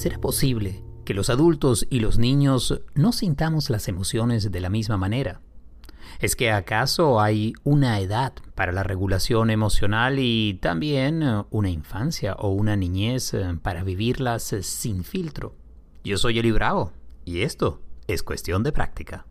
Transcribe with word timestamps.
¿Será 0.00 0.18
posible 0.18 0.82
que 1.04 1.12
los 1.12 1.28
adultos 1.28 1.86
y 1.90 2.00
los 2.00 2.16
niños 2.16 2.80
no 2.94 3.12
sintamos 3.12 3.68
las 3.68 3.86
emociones 3.86 4.50
de 4.50 4.58
la 4.58 4.70
misma 4.70 4.96
manera? 4.96 5.42
¿Es 6.20 6.36
que 6.36 6.50
acaso 6.50 7.20
hay 7.20 7.52
una 7.64 8.00
edad 8.00 8.32
para 8.54 8.72
la 8.72 8.82
regulación 8.82 9.50
emocional 9.50 10.18
y 10.18 10.54
también 10.62 11.22
una 11.50 11.68
infancia 11.68 12.32
o 12.38 12.48
una 12.48 12.76
niñez 12.76 13.36
para 13.60 13.84
vivirlas 13.84 14.54
sin 14.62 15.04
filtro? 15.04 15.54
Yo 16.02 16.16
soy 16.16 16.38
Eli 16.38 16.50
Bravo 16.50 16.92
y 17.26 17.42
esto 17.42 17.82
es 18.06 18.22
cuestión 18.22 18.62
de 18.62 18.72
práctica. 18.72 19.26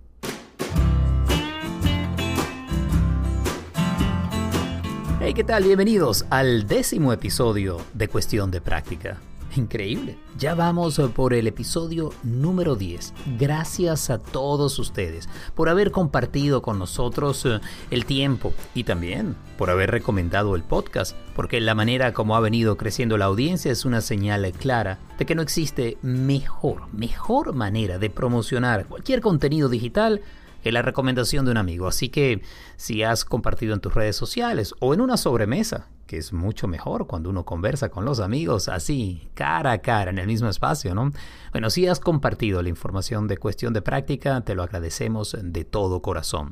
Hey, 5.20 5.34
¿qué 5.34 5.44
tal? 5.44 5.63
Bienvenidos 5.63 6.27
al 6.30 6.67
décimo 6.67 7.12
episodio 7.12 7.81
de 7.95 8.08
Cuestión 8.08 8.52
de 8.52 8.62
Práctica. 8.62 9.20
Increíble. 9.55 10.17
Ya 10.38 10.55
vamos 10.55 11.02
por 11.16 11.34
el 11.34 11.48
episodio 11.48 12.13
número 12.23 12.76
10. 12.76 13.13
Gracias 13.40 14.09
a 14.09 14.20
todos 14.20 14.77
ustedes 14.80 15.27
por 15.55 15.70
haber 15.70 15.91
compartido 15.91 16.62
con 16.62 16.80
nosotros 16.80 17.45
eh, 17.45 17.59
el 17.91 18.05
tiempo 18.05 18.54
y 18.73 18.84
también 18.84 19.35
por 19.57 19.70
haber 19.70 19.91
recomendado 19.91 20.55
el 20.55 20.63
podcast, 20.63 21.17
porque 21.35 21.59
la 21.59 21.76
manera 21.76 22.13
como 22.13 22.35
ha 22.35 22.40
venido 22.40 22.77
creciendo 22.77 23.17
la 23.17 23.26
audiencia 23.26 23.71
es 23.71 23.85
una 23.85 24.02
señal 24.02 24.49
clara 24.54 24.99
de 25.17 25.26
que 25.26 25.35
no 25.35 25.41
existe 25.41 25.98
mejor, 26.02 26.84
mejor 26.93 27.54
manera 27.54 27.98
de 27.98 28.09
promocionar 28.09 28.85
cualquier 28.85 29.20
contenido 29.20 29.68
digital 29.68 30.21
que 30.63 30.72
la 30.72 30.81
recomendación 30.81 31.45
de 31.45 31.52
un 31.52 31.58
amigo. 31.58 31.88
Así 31.88 32.09
que 32.09 32.41
si 32.76 33.04
has 33.04 33.26
compartido 33.26 33.73
en 33.73 33.80
tus 33.80 33.94
redes 33.94 34.16
sociales 34.16 34.73
o 34.80 34.94
en 34.94 35.02
una 35.02 35.18
sobremesa 35.18 35.88
que 36.09 36.18
es 36.18 36.34
mucho 36.34 36.68
mejor 36.68 37.05
cuando 37.05 37.30
uno 37.30 37.45
conversa 37.45 37.90
con 37.90 38.04
los 38.04 38.20
amigos 38.20 38.68
así, 38.68 39.30
cara 39.35 39.74
a 39.74 39.77
cara, 39.77 40.10
en 40.10 40.18
el 40.18 40.26
mismo 40.26 40.49
espacio, 40.49 40.96
¿no? 40.96 41.12
Bueno, 41.52 41.70
si 41.70 41.85
has 41.85 41.99
compartido 41.99 42.63
la 42.63 42.70
información 42.70 43.27
de 43.27 43.37
cuestión 43.37 43.74
de 43.74 43.84
práctica, 43.84 44.41
te 44.41 44.55
lo 44.55 44.63
agradecemos 44.63 45.37
de 45.40 45.65
todo 45.65 46.02
corazón. 46.02 46.49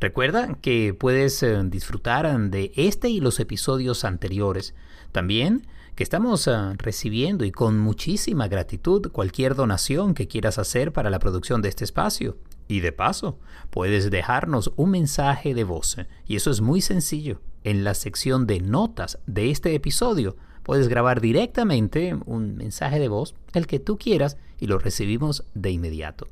Recuerda 0.00 0.54
que 0.60 0.94
puedes 0.98 1.40
eh, 1.44 1.60
disfrutar 1.66 2.38
de 2.50 2.72
este 2.74 3.08
y 3.08 3.20
los 3.20 3.38
episodios 3.38 4.04
anteriores. 4.04 4.74
También 5.12 5.68
que 5.94 6.02
estamos 6.02 6.48
eh, 6.48 6.52
recibiendo 6.76 7.44
y 7.44 7.52
con 7.52 7.78
muchísima 7.78 8.48
gratitud 8.48 9.10
cualquier 9.12 9.54
donación 9.54 10.14
que 10.14 10.26
quieras 10.26 10.58
hacer 10.58 10.92
para 10.92 11.10
la 11.10 11.20
producción 11.20 11.62
de 11.62 11.68
este 11.68 11.84
espacio. 11.84 12.36
Y 12.68 12.80
de 12.80 12.92
paso, 12.92 13.38
puedes 13.70 14.10
dejarnos 14.10 14.72
un 14.76 14.90
mensaje 14.90 15.54
de 15.54 15.64
voz. 15.64 15.96
Y 16.26 16.36
eso 16.36 16.50
es 16.50 16.60
muy 16.60 16.82
sencillo. 16.82 17.40
En 17.64 17.82
la 17.82 17.94
sección 17.94 18.46
de 18.46 18.60
notas 18.60 19.18
de 19.26 19.50
este 19.50 19.74
episodio 19.74 20.36
puedes 20.62 20.88
grabar 20.88 21.20
directamente 21.20 22.14
un 22.26 22.56
mensaje 22.56 22.98
de 22.98 23.08
voz, 23.08 23.34
el 23.54 23.66
que 23.66 23.80
tú 23.80 23.96
quieras, 23.96 24.36
y 24.60 24.66
lo 24.66 24.78
recibimos 24.78 25.44
de 25.54 25.70
inmediato. 25.70 26.28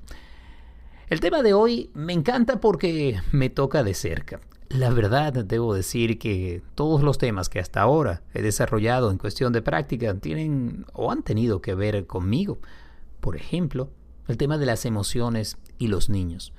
El 1.08 1.20
tema 1.20 1.42
de 1.42 1.54
hoy 1.54 1.90
me 1.94 2.12
encanta 2.12 2.60
porque 2.60 3.20
me 3.32 3.48
toca 3.48 3.82
de 3.82 3.94
cerca. 3.94 4.40
La 4.68 4.90
verdad, 4.90 5.32
debo 5.32 5.72
decir 5.72 6.18
que 6.18 6.62
todos 6.74 7.02
los 7.02 7.18
temas 7.18 7.48
que 7.48 7.60
hasta 7.60 7.80
ahora 7.80 8.22
he 8.34 8.42
desarrollado 8.42 9.10
en 9.10 9.18
cuestión 9.18 9.52
de 9.52 9.62
práctica 9.62 10.12
tienen 10.14 10.84
o 10.92 11.12
han 11.12 11.22
tenido 11.22 11.62
que 11.62 11.74
ver 11.74 12.06
conmigo. 12.06 12.58
Por 13.20 13.36
ejemplo, 13.36 13.90
el 14.28 14.36
tema 14.36 14.58
de 14.58 14.66
las 14.66 14.84
emociones 14.84 15.58
y 15.78 15.88
los 15.88 16.08
niños. 16.08 16.52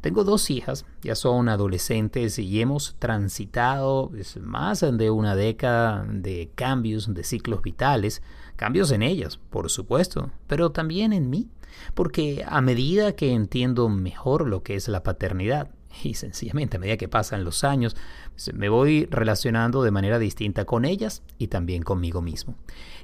Tengo 0.00 0.24
dos 0.24 0.48
hijas, 0.50 0.86
ya 1.02 1.14
son 1.14 1.50
adolescentes 1.50 2.38
y 2.38 2.60
hemos 2.62 2.96
transitado 2.98 4.10
más 4.40 4.80
de 4.80 5.10
una 5.10 5.36
década 5.36 6.06
de 6.08 6.50
cambios, 6.54 7.12
de 7.12 7.22
ciclos 7.22 7.60
vitales, 7.60 8.22
cambios 8.56 8.92
en 8.92 9.02
ellas, 9.02 9.38
por 9.50 9.68
supuesto, 9.68 10.30
pero 10.46 10.72
también 10.72 11.12
en 11.12 11.28
mí, 11.28 11.48
porque 11.94 12.44
a 12.48 12.62
medida 12.62 13.12
que 13.14 13.32
entiendo 13.32 13.90
mejor 13.90 14.48
lo 14.48 14.62
que 14.62 14.74
es 14.74 14.88
la 14.88 15.02
paternidad, 15.02 15.68
y 16.02 16.14
sencillamente 16.14 16.76
a 16.76 16.80
medida 16.80 16.96
que 16.96 17.08
pasan 17.08 17.44
los 17.44 17.64
años, 17.64 17.96
me 18.54 18.68
voy 18.68 19.06
relacionando 19.10 19.82
de 19.82 19.90
manera 19.90 20.18
distinta 20.18 20.64
con 20.64 20.84
ellas 20.84 21.22
y 21.38 21.48
también 21.48 21.82
conmigo 21.82 22.22
mismo. 22.22 22.56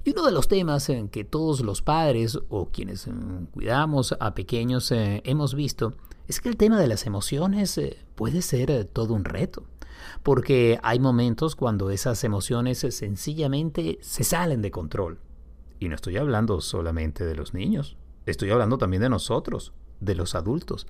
Y 0.05 0.11
uno 0.11 0.25
de 0.25 0.33
los 0.33 0.49
temas 0.49 0.89
en 0.89 1.09
que 1.09 1.25
todos 1.25 1.61
los 1.61 1.83
padres 1.83 2.39
o 2.49 2.71
quienes 2.71 3.07
mm, 3.07 3.47
cuidamos 3.53 4.17
a 4.19 4.35
pequeños 4.35 4.91
eh, 4.93 5.21
hemos 5.25 5.55
visto 5.55 5.95
es 6.29 6.41
que 6.41 6.49
el 6.49 6.57
tema 6.57 6.81
de 6.81 6.89
las 6.89 7.07
emociones 7.07 7.77
eh, 7.79 7.99
puede 8.15 8.43
ser 8.43 8.71
eh, 8.71 8.85
todo 8.85 9.15
un 9.15 9.25
reto. 9.25 9.65
Porque 10.23 10.79
hay 10.83 10.99
momentos 11.01 11.57
cuando 11.57 11.91
esas 11.91 12.23
emociones 12.25 12.79
sencillamente 12.79 13.99
se 14.01 14.25
salen 14.25 14.63
de 14.63 14.71
control. 14.71 15.19
Y 15.79 15.89
no 15.89 15.95
estoy 15.95 16.17
hablando 16.17 16.61
solamente 16.61 17.25
de 17.25 17.35
los 17.35 17.53
niños, 17.53 17.97
estoy 18.25 18.51
hablando 18.51 18.79
también 18.79 19.03
de 19.03 19.09
nosotros, 19.09 19.73
de 20.01 20.15
los 20.15 20.35
adultos. 20.35 20.87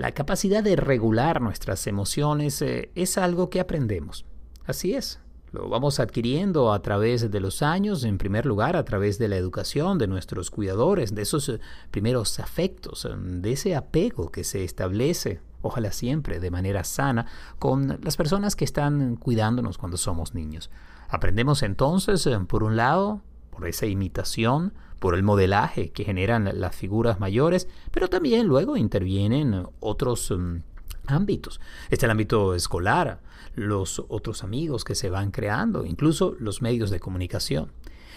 La 0.00 0.12
capacidad 0.12 0.64
de 0.64 0.76
regular 0.76 1.42
nuestras 1.42 1.86
emociones 1.86 2.62
eh, 2.62 2.90
es 2.94 3.18
algo 3.18 3.50
que 3.50 3.60
aprendemos. 3.60 4.24
Así 4.64 4.94
es. 4.94 5.20
Lo 5.52 5.68
vamos 5.68 6.00
adquiriendo 6.00 6.72
a 6.72 6.80
través 6.80 7.30
de 7.30 7.38
los 7.38 7.60
años, 7.60 8.04
en 8.04 8.16
primer 8.16 8.46
lugar 8.46 8.76
a 8.76 8.84
través 8.86 9.18
de 9.18 9.28
la 9.28 9.36
educación 9.36 9.98
de 9.98 10.06
nuestros 10.06 10.50
cuidadores, 10.50 11.14
de 11.14 11.20
esos 11.20 11.50
eh, 11.50 11.60
primeros 11.90 12.40
afectos, 12.40 13.04
eh, 13.04 13.10
de 13.14 13.52
ese 13.52 13.76
apego 13.76 14.30
que 14.30 14.42
se 14.42 14.64
establece, 14.64 15.42
ojalá 15.60 15.92
siempre 15.92 16.40
de 16.40 16.50
manera 16.50 16.82
sana, 16.82 17.26
con 17.58 17.98
las 18.02 18.16
personas 18.16 18.56
que 18.56 18.64
están 18.64 19.16
cuidándonos 19.16 19.76
cuando 19.76 19.98
somos 19.98 20.32
niños. 20.32 20.70
Aprendemos 21.10 21.62
entonces, 21.62 22.26
por 22.48 22.62
un 22.62 22.74
lado, 22.74 23.20
por 23.50 23.68
esa 23.68 23.84
imitación, 23.84 24.72
por 25.00 25.14
el 25.14 25.24
modelaje 25.24 25.90
que 25.90 26.04
generan 26.04 26.48
las 26.60 26.76
figuras 26.76 27.18
mayores, 27.18 27.66
pero 27.90 28.08
también 28.08 28.46
luego 28.46 28.76
intervienen 28.76 29.66
otros 29.80 30.30
mm, 30.30 30.58
ámbitos. 31.06 31.60
Está 31.88 32.06
el 32.06 32.12
ámbito 32.12 32.54
escolar, 32.54 33.20
los 33.56 34.04
otros 34.08 34.44
amigos 34.44 34.84
que 34.84 34.94
se 34.94 35.10
van 35.10 35.32
creando, 35.32 35.84
incluso 35.84 36.36
los 36.38 36.62
medios 36.62 36.90
de 36.90 37.00
comunicación. 37.00 37.72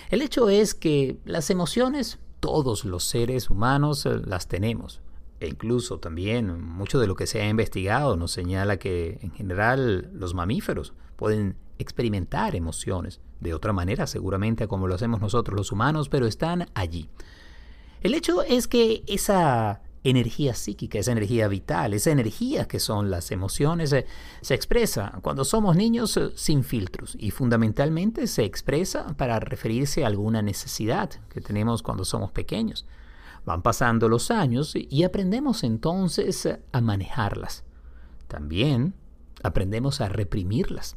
El 0.10 0.22
hecho 0.22 0.50
es 0.50 0.76
que 0.76 1.18
las 1.26 1.50
emociones, 1.50 2.20
todos 2.40 2.86
los 2.86 3.06
seres 3.06 3.50
humanos 3.50 4.06
eh, 4.06 4.22
las 4.26 4.48
tenemos. 4.48 5.02
E 5.40 5.48
incluso 5.48 6.00
también 6.00 6.62
mucho 6.62 7.00
de 7.00 7.08
lo 7.08 7.16
que 7.16 7.28
se 7.28 7.42
ha 7.42 7.50
investigado 7.50 8.16
nos 8.16 8.32
señala 8.32 8.78
que 8.78 9.20
en 9.22 9.32
general 9.32 10.10
los 10.14 10.34
mamíferos 10.34 10.94
pueden 11.16 11.56
experimentar 11.80 12.56
emociones 12.56 13.20
de 13.44 13.54
otra 13.54 13.74
manera 13.74 14.08
seguramente 14.08 14.68
como 14.68 14.88
lo 14.88 14.96
hacemos 14.96 15.22
nosotros 15.22 15.56
los 15.56 15.72
humanos, 15.72 16.09
pero 16.09 16.26
están 16.26 16.68
allí. 16.74 17.09
El 18.02 18.16
hecho 18.16 18.42
es 18.42 18.68
que 18.68 19.04
esa 19.08 19.81
energía 20.04 20.54
psíquica, 20.54 21.00
esa 21.00 21.14
energía 21.14 21.48
vital, 21.48 21.94
esa 21.94 22.12
energía 22.12 22.68
que 22.68 22.80
son 22.80 23.09
las 23.09 23.31
emociones, 23.31 23.94
eh, 23.94 24.06
se 24.42 24.54
expresa 24.54 25.20
cuando 25.22 25.46
somos 25.46 25.76
niños 25.76 26.18
eh, 26.18 26.31
sin 26.36 26.64
filtros 26.64 27.16
y 27.20 27.31
fundamentalmente 27.31 28.28
se 28.28 28.44
expresa 28.44 29.08
para 29.16 29.40
referirse 29.40 30.04
a 30.04 30.08
alguna 30.08 30.42
necesidad 30.42 31.10
que 31.30 31.42
tenemos 31.42 31.81
cuando 31.81 32.04
somos 32.04 32.31
pequeños. 32.31 32.86
Van 33.46 33.62
pasando 33.62 34.10
los 34.10 34.31
años 34.31 34.74
y 34.75 35.04
aprendemos 35.04 35.64
entonces 35.64 36.48
a 36.72 36.81
manejarlas. 36.81 37.64
También 38.28 38.94
aprendemos 39.44 40.02
a 40.02 40.09
reprimirlas. 40.09 40.96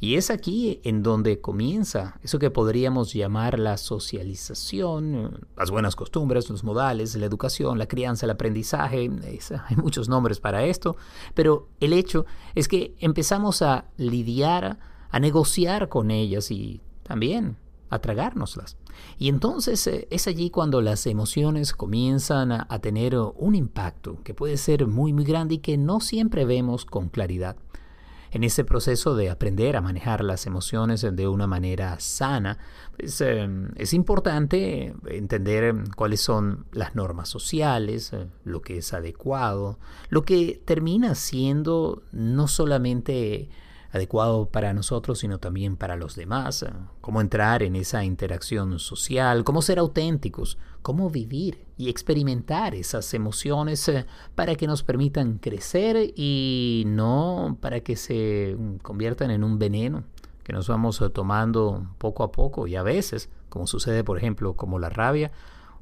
Y 0.00 0.14
es 0.14 0.30
aquí 0.30 0.80
en 0.84 1.02
donde 1.02 1.40
comienza 1.40 2.18
eso 2.22 2.38
que 2.38 2.50
podríamos 2.50 3.12
llamar 3.12 3.58
la 3.58 3.76
socialización, 3.76 5.46
las 5.56 5.70
buenas 5.70 5.96
costumbres, 5.96 6.48
los 6.48 6.64
modales, 6.64 7.14
la 7.16 7.26
educación, 7.26 7.78
la 7.78 7.88
crianza, 7.88 8.26
el 8.26 8.30
aprendizaje. 8.30 9.10
hay 9.68 9.76
muchos 9.76 10.08
nombres 10.08 10.40
para 10.40 10.64
esto, 10.64 10.96
pero 11.34 11.68
el 11.80 11.92
hecho 11.92 12.24
es 12.54 12.68
que 12.68 12.94
empezamos 13.00 13.60
a 13.62 13.86
lidiar, 13.96 14.78
a 15.10 15.20
negociar 15.20 15.88
con 15.88 16.10
ellas 16.10 16.50
y 16.50 16.80
también 17.02 17.56
a 17.90 17.98
tragárnoslas. 17.98 18.76
Y 19.18 19.28
entonces 19.28 19.86
eh, 19.86 20.06
es 20.10 20.28
allí 20.28 20.50
cuando 20.50 20.82
las 20.82 21.06
emociones 21.06 21.72
comienzan 21.72 22.52
a, 22.52 22.66
a, 22.68 22.78
tener 22.80 23.16
un 23.16 23.54
impacto 23.54 24.22
que 24.24 24.34
puede 24.34 24.56
ser 24.56 24.86
muy 24.86 25.12
muy 25.12 25.24
grande 25.24 25.54
y 25.54 25.58
que 25.58 25.78
no 25.78 26.00
siempre 26.00 26.44
vemos 26.44 26.84
con 26.84 27.08
claridad 27.08 27.56
en 28.30 28.44
ese 28.44 28.64
proceso 28.64 29.16
de 29.16 29.30
aprender 29.30 29.76
a 29.76 29.80
manejar 29.80 30.22
las 30.22 30.46
emociones 30.46 31.06
de 31.10 31.28
una 31.28 31.46
manera 31.46 31.98
sana, 32.00 32.58
pues, 32.96 33.20
em, 33.20 33.70
es 33.76 33.92
importante 33.94 34.94
entender 35.06 35.74
cuáles 35.96 36.20
son 36.20 36.66
las 36.72 36.94
normas 36.94 37.28
sociales, 37.28 38.12
eh, 38.12 38.26
lo 38.44 38.60
que 38.62 38.78
es 38.78 38.92
adecuado, 38.92 39.78
lo 40.08 40.22
que 40.22 40.60
termina 40.64 41.14
siendo 41.14 42.02
no 42.12 42.48
solamente 42.48 43.48
adecuado 43.90 44.46
para 44.46 44.72
nosotros, 44.72 45.18
sino 45.20 45.38
también 45.38 45.76
para 45.76 45.96
los 45.96 46.14
demás. 46.14 46.64
Cómo 47.00 47.20
entrar 47.20 47.62
en 47.62 47.76
esa 47.76 48.04
interacción 48.04 48.78
social, 48.78 49.44
cómo 49.44 49.62
ser 49.62 49.78
auténticos, 49.78 50.58
cómo 50.82 51.10
vivir 51.10 51.64
y 51.76 51.88
experimentar 51.88 52.74
esas 52.74 53.12
emociones 53.14 53.88
eh, 53.88 54.06
para 54.34 54.54
que 54.54 54.66
nos 54.66 54.82
permitan 54.82 55.38
crecer 55.38 56.12
y 56.16 56.84
no 56.86 57.58
para 57.60 57.80
que 57.80 57.96
se 57.96 58.56
conviertan 58.82 59.30
en 59.30 59.44
un 59.44 59.58
veneno 59.58 60.04
que 60.44 60.52
nos 60.52 60.68
vamos 60.68 61.00
eh, 61.00 61.10
tomando 61.10 61.86
poco 61.98 62.22
a 62.22 62.32
poco 62.32 62.66
y 62.66 62.76
a 62.76 62.82
veces 62.82 63.30
como 63.48 63.66
sucede 63.66 64.04
por 64.04 64.18
ejemplo 64.18 64.54
como 64.54 64.78
la 64.78 64.88
rabia, 64.88 65.32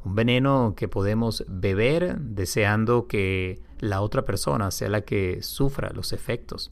un 0.04 0.14
veneno 0.14 0.74
que 0.76 0.88
podemos 0.88 1.44
beber 1.48 2.18
deseando 2.18 3.06
que 3.06 3.60
la 3.80 4.00
otra 4.00 4.24
persona 4.24 4.70
sea 4.70 4.88
la 4.88 5.00
que 5.00 5.42
sufra 5.42 5.90
los 5.90 6.12
efectos. 6.12 6.70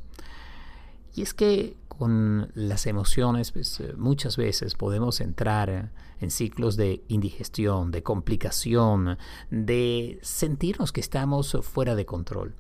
Y 1.15 1.23
es 1.23 1.33
que 1.33 1.77
con 1.89 2.51
las 2.55 2.87
emociones 2.87 3.53
pues, 3.53 3.79
eh, 3.81 3.95
muchas 3.97 4.37
veces 4.37 4.75
podemos 4.75 5.21
entrar 5.21 5.93
en 6.21 6.31
ciclos 6.31 6.77
de 6.77 7.05
indigestión, 7.09 7.91
de 7.91 8.03
complicación, 8.03 9.19
de 9.51 10.19
sentirnos 10.23 10.93
que 10.93 11.01
estamos 11.01 11.57
fuera 11.63 11.95
de 11.95 12.05
control. 12.05 12.55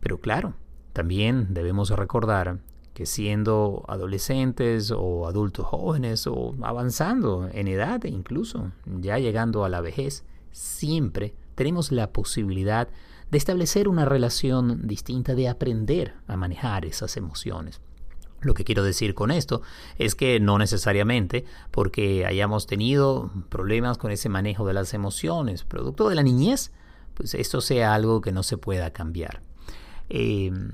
Pero 0.00 0.20
claro, 0.20 0.54
también 0.92 1.54
debemos 1.54 1.90
recordar 1.90 2.58
que 2.92 3.06
siendo 3.06 3.84
adolescentes 3.88 4.90
o 4.90 5.26
adultos 5.26 5.66
jóvenes 5.66 6.26
o 6.26 6.54
avanzando 6.62 7.48
en 7.52 7.68
edad 7.68 8.04
incluso 8.04 8.72
ya 8.84 9.18
llegando 9.18 9.64
a 9.64 9.68
la 9.68 9.80
vejez, 9.80 10.24
siempre 10.50 11.34
tenemos 11.54 11.92
la 11.92 12.12
posibilidad 12.12 12.88
de 13.30 13.38
establecer 13.38 13.88
una 13.88 14.04
relación 14.04 14.86
distinta, 14.86 15.34
de 15.34 15.48
aprender 15.48 16.14
a 16.26 16.36
manejar 16.36 16.84
esas 16.84 17.16
emociones. 17.16 17.80
Lo 18.42 18.54
que 18.54 18.64
quiero 18.64 18.82
decir 18.82 19.14
con 19.14 19.30
esto 19.30 19.62
es 19.98 20.14
que 20.14 20.40
no 20.40 20.58
necesariamente 20.58 21.44
porque 21.70 22.26
hayamos 22.26 22.66
tenido 22.66 23.30
problemas 23.48 23.98
con 23.98 24.10
ese 24.10 24.28
manejo 24.28 24.66
de 24.66 24.74
las 24.74 24.94
emociones, 24.94 25.64
producto 25.64 26.08
de 26.08 26.16
la 26.16 26.22
niñez, 26.22 26.72
pues 27.14 27.34
esto 27.34 27.60
sea 27.60 27.94
algo 27.94 28.20
que 28.20 28.32
no 28.32 28.42
se 28.42 28.58
pueda 28.58 28.92
cambiar. 28.92 29.42
Em, 30.08 30.70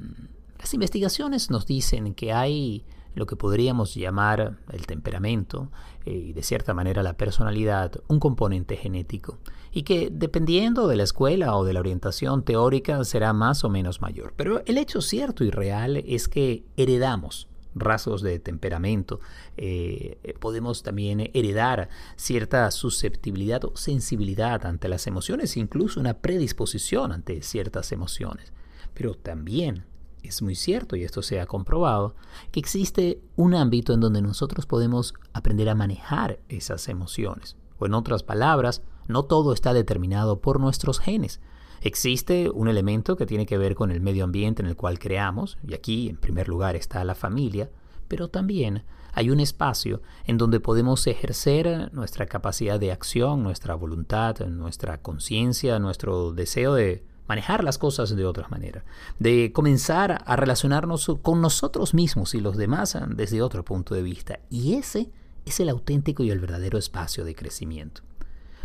las 0.59 0.73
investigaciones 0.75 1.51
nos 1.51 1.67
dicen 1.67 2.15
que 2.15 2.33
hay 2.33 2.85
lo 3.15 3.27
que 3.27 3.37
podríamos 3.37 3.95
llamar 3.95 4.59
el 4.73 4.87
temperamento 4.87 5.71
eh, 6.07 6.13
y 6.13 6.33
de 6.33 6.43
cierta 6.43 6.73
manera 6.73 7.03
la 7.03 7.17
personalidad, 7.17 7.93
un 8.07 8.21
componente 8.21 8.77
genético, 8.77 9.39
y 9.73 9.83
que 9.83 10.09
dependiendo 10.11 10.89
de 10.89 10.97
la 10.97 11.03
escuela 11.03 11.57
o 11.57 11.65
de 11.65 11.73
la 11.73 11.81
orientación 11.81 12.45
teórica 12.45 13.05
será 13.05 13.33
más 13.33 13.65
o 13.65 13.69
menos 13.69 14.01
mayor. 14.01 14.35
Pero 14.37 14.63
el 14.67 14.79
hecho 14.79 15.01
cierto 15.01 15.45
y 15.45 15.51
real 15.51 15.97
es 15.97 16.29
que 16.29 16.65
heredamos 16.77 17.49
rasgos 17.75 18.23
de 18.23 18.39
temperamento, 18.39 19.21
eh, 19.57 20.19
podemos 20.41 20.83
también 20.83 21.31
heredar 21.35 21.89
cierta 22.17 22.71
susceptibilidad 22.71 23.65
o 23.65 23.77
sensibilidad 23.77 24.67
ante 24.67 24.89
las 24.89 25.07
emociones, 25.07 25.57
incluso 25.57 26.01
una 26.01 26.15
predisposición 26.15 27.13
ante 27.13 27.43
ciertas 27.43 27.93
emociones. 27.93 28.53
Pero 28.95 29.15
también 29.15 29.85
es 30.23 30.43
muy 30.43 30.55
cierto, 30.55 30.97
y 30.97 31.05
esto 31.05 31.23
se 31.23 31.41
ha 31.41 31.47
comprobado, 31.47 32.15
que 32.51 32.61
existe 32.61 33.21
un 33.37 33.55
ámbito 33.55 33.93
en 33.93 34.01
donde 34.01 34.23
nosotros 34.23 34.67
podemos 34.67 35.15
aprender 35.33 35.69
a 35.69 35.75
manejar 35.75 36.41
esas 36.49 36.89
emociones. 36.89 37.57
O 37.79 37.87
en 37.87 37.95
otras 37.95 38.23
palabras, 38.23 38.83
no 39.07 39.25
todo 39.25 39.53
está 39.53 39.73
determinado 39.73 40.41
por 40.41 40.61
nuestros 40.61 41.01
genes. 41.01 41.41
Existe 41.81 42.51
un 42.51 42.69
elemento 42.69 43.17
que 43.17 43.27
tiene 43.27 43.47
que 43.47 43.59
ver 43.59 43.75
con 43.75 43.91
el 43.91 44.01
medio 44.01 44.25
ambiente 44.25 44.63
en 44.63 44.69
el 44.69 44.77
cual 44.77 44.99
creamos, 44.99 45.59
y 45.67 45.75
aquí 45.75 46.09
en 46.09 46.17
primer 46.17 46.49
lugar 46.49 46.77
está 46.77 47.05
la 47.05 47.15
familia, 47.15 47.71
pero 48.09 48.29
también 48.29 48.85
hay 49.13 49.31
un 49.31 49.41
espacio 49.41 50.03
en 50.25 50.39
donde 50.39 50.61
podemos 50.61 51.07
ejercer 51.07 51.93
nuestra 51.93 52.27
capacidad 52.27 52.79
de 52.79 52.93
acción, 52.93 53.43
nuestra 53.43 53.75
voluntad, 53.75 54.39
nuestra 54.47 54.99
conciencia, 54.99 55.79
nuestro 55.79 56.33
deseo 56.33 56.75
de 56.75 57.05
manejar 57.27 57.63
las 57.63 57.79
cosas 57.79 58.15
de 58.15 58.25
otra 58.25 58.49
manera, 58.49 58.85
de 59.19 59.53
comenzar 59.53 60.23
a 60.25 60.37
relacionarnos 60.37 61.11
con 61.21 61.41
nosotros 61.41 61.95
mismos 61.95 62.35
y 62.35 62.41
los 62.41 62.57
demás 62.57 62.97
desde 63.11 63.43
otro 63.43 63.65
punto 63.65 63.95
de 63.95 64.03
vista. 64.03 64.41
Y 64.51 64.75
ese 64.75 65.11
es 65.45 65.61
el 65.61 65.69
auténtico 65.69 66.23
y 66.23 66.31
el 66.31 66.41
verdadero 66.41 66.79
espacio 66.79 67.25
de 67.25 67.35
crecimiento. 67.35 68.03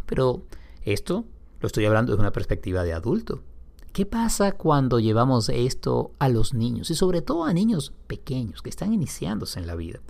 Pero 0.06 0.46
esto 0.84 1.26
lo 1.64 1.68
estoy 1.68 1.86
hablando 1.86 2.12
desde 2.12 2.20
una 2.20 2.34
perspectiva 2.34 2.84
de 2.84 2.92
adulto. 2.92 3.40
¿Qué 3.94 4.06
pasa 4.06 4.52
cuando 4.52 5.00
llevamos 5.00 5.48
esto 5.48 6.12
a 6.20 6.28
los 6.28 6.54
niños 6.54 6.92
y 6.92 6.96
sobre 6.96 7.22
todo 7.22 7.46
a 7.46 7.54
niños 7.54 7.94
pequeños 8.06 8.62
que 8.62 8.70
están 8.70 8.92
iniciándose 8.92 9.62
en 9.62 9.68
la 9.68 9.76
vida? 9.76 10.02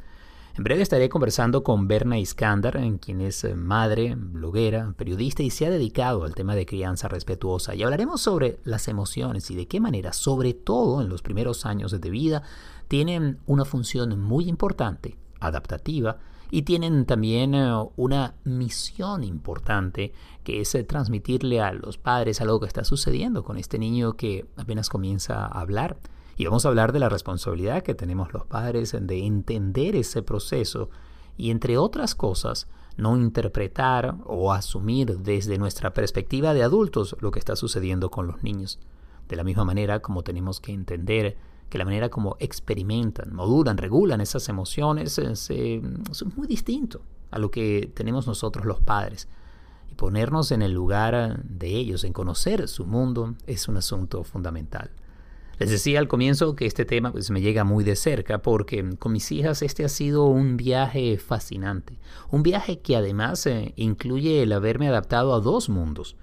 En 0.58 0.64
breve 0.64 0.82
estaré 0.82 1.10
conversando 1.10 1.64
con 1.64 1.88
Berna 1.88 2.18
Iskandar, 2.18 2.82
quien 3.00 3.22
es 3.22 3.44
eh, 3.44 3.54
madre, 3.54 4.16
bloguera, 4.18 4.96
periodista 4.98 5.44
y 5.44 5.52
se 5.52 5.68
ha 5.68 5.70
dedicado 5.70 6.24
al 6.24 6.34
tema 6.34 6.56
de 6.56 6.66
crianza 6.66 7.08
respetuosa. 7.08 7.76
Y 7.76 7.84
hablaremos 7.84 8.22
sobre 8.22 8.58
las 8.64 8.88
emociones 8.88 9.52
y 9.52 9.56
de 9.56 9.68
qué 9.68 9.80
manera, 9.80 10.12
sobre 10.12 10.56
todo 10.56 11.04
en 11.04 11.10
los 11.10 11.22
primeros 11.22 11.68
años 11.68 11.92
de 11.92 12.10
vida, 12.10 12.42
tienen 12.88 13.38
una 13.46 13.64
función 13.64 14.20
muy 14.20 14.50
importante, 14.50 15.18
adaptativa, 15.40 16.18
y 16.54 16.62
tienen 16.62 17.08
también 17.08 17.56
eh, 17.56 17.74
una 17.96 18.36
misión 18.44 19.24
importante 19.24 20.14
que 20.44 20.62
es 20.62 20.76
eh, 20.76 20.84
transmitirle 20.84 21.60
a 21.62 21.74
los 21.74 21.98
padres 21.98 22.42
algo 22.42 22.60
que 22.60 22.68
está 22.68 22.84
sucediendo 22.84 23.44
con 23.44 23.58
este 23.58 23.80
niño 23.80 24.14
que 24.14 24.46
apenas 24.56 24.88
comienza 24.88 25.48
a 25.48 25.62
hablar 25.62 25.98
y 26.38 26.46
vamos 26.46 26.64
a 26.64 26.70
hablar 26.70 26.92
de 26.92 27.00
la 27.00 27.10
responsabilidad 27.10 27.82
que 27.82 27.96
tenemos 27.96 28.34
los 28.34 28.46
padres 28.46 28.96
de 29.02 29.26
entender 29.26 29.96
ese 29.96 30.22
proceso 30.22 30.92
y, 31.38 31.50
entre 31.50 31.80
otras 31.80 32.14
cosas, 32.14 32.68
no 32.98 33.18
interpretar 33.18 34.18
o 34.24 34.54
asumir 34.54 35.18
desde 35.18 35.58
nuestra 35.58 35.92
perspectiva 35.96 36.54
de 36.54 36.62
adultos 36.62 37.16
lo 37.20 37.32
que 37.32 37.40
está 37.40 37.56
sucediendo 37.56 38.12
con 38.12 38.28
los 38.28 38.44
niños. 38.44 38.80
De 39.28 39.38
la 39.38 39.44
misma 39.44 39.66
manera 39.66 40.02
como 40.02 40.22
tenemos 40.22 40.60
que 40.60 40.72
entender 40.72 41.36
que 41.74 41.80
la 41.80 41.86
manera 41.86 42.10
como 42.10 42.38
experimentan, 42.40 43.34
modulan, 43.34 43.80
regulan 43.80 44.22
esas 44.22 44.48
emociones 44.48 45.18
es, 45.18 45.50
es 45.50 45.82
muy 46.36 46.46
distinto 46.46 47.02
a 47.32 47.40
lo 47.40 47.50
que 47.50 47.90
tenemos 47.96 48.28
nosotros 48.28 48.64
los 48.64 48.80
padres. 48.80 49.28
Y 49.92 49.96
ponernos 49.96 50.52
en 50.52 50.62
el 50.62 50.72
lugar 50.72 51.42
de 51.44 51.70
ellos, 51.70 52.04
en 52.04 52.14
conocer 52.14 52.68
su 52.68 52.86
mundo, 52.86 53.34
es 53.48 53.68
un 53.68 53.78
asunto 53.78 54.24
fundamental. 54.24 54.92
Les 55.58 55.72
decía 55.72 55.98
al 55.98 56.08
comienzo 56.08 56.56
que 56.56 56.68
este 56.68 56.86
tema 56.86 57.12
pues, 57.12 57.32
me 57.32 57.42
llega 57.42 57.64
muy 57.64 57.84
de 57.84 57.96
cerca 57.96 58.44
porque 58.44 58.96
con 59.00 59.12
mis 59.12 59.32
hijas 59.32 59.64
este 59.64 59.84
ha 59.84 59.90
sido 59.90 60.26
un 60.26 60.58
viaje 60.58 61.18
fascinante. 61.18 61.98
Un 62.30 62.44
viaje 62.44 62.82
que 62.82 62.96
además 62.96 63.48
eh, 63.48 63.74
incluye 63.78 64.44
el 64.44 64.52
haberme 64.54 64.90
adaptado 64.90 65.34
a 65.34 65.40
dos 65.40 65.70
mundos. 65.70 66.18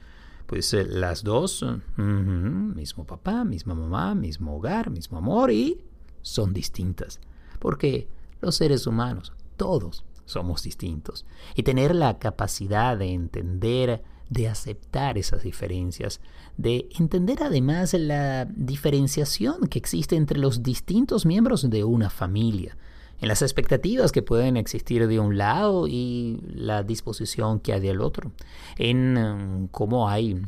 Pues 0.51 0.75
eh, 0.75 0.85
las 0.85 1.23
dos, 1.23 1.65
mismo 1.97 3.07
papá, 3.07 3.45
misma 3.45 3.73
mamá, 3.73 4.17
mismo 4.17 4.57
hogar, 4.57 4.91
mismo 4.91 5.17
amor 5.17 5.53
y 5.53 5.81
son 6.23 6.53
distintas. 6.53 7.21
Porque 7.61 8.09
los 8.41 8.57
seres 8.57 8.85
humanos, 8.89 9.33
todos, 9.57 10.05
somos 10.25 10.65
distintos. 10.65 11.25
Y 11.55 11.63
tener 11.63 11.95
la 11.95 12.19
capacidad 12.19 12.99
de 12.99 13.13
entender 13.13 14.03
de 14.29 14.49
aceptar 14.49 15.19
esas 15.19 15.45
diferencias, 15.45 16.21
de 16.57 16.89
entender 16.99 17.45
además 17.45 17.95
la 17.95 18.45
diferenciación 18.47 19.69
que 19.69 19.79
existe 19.79 20.17
entre 20.17 20.41
los 20.41 20.65
distintos 20.65 21.27
miembros 21.27 21.71
de 21.71 21.85
una 21.85 22.11
familia, 22.11 22.77
en 23.21 23.29
las 23.29 23.43
expectativas 23.43 24.13
que 24.13 24.23
pueden 24.23 24.57
existir 24.57 25.07
de 25.07 25.21
un 25.21 25.37
lado 25.37 25.87
y 25.87 26.41
la 26.55 26.83
disposición 26.83 27.61
que 27.61 27.73
hay 27.73 27.81
del 27.81 28.01
otro, 28.01 28.33
en 28.79 29.19
um, 29.19 29.69
cómo 29.69 30.09
hay 30.09 30.41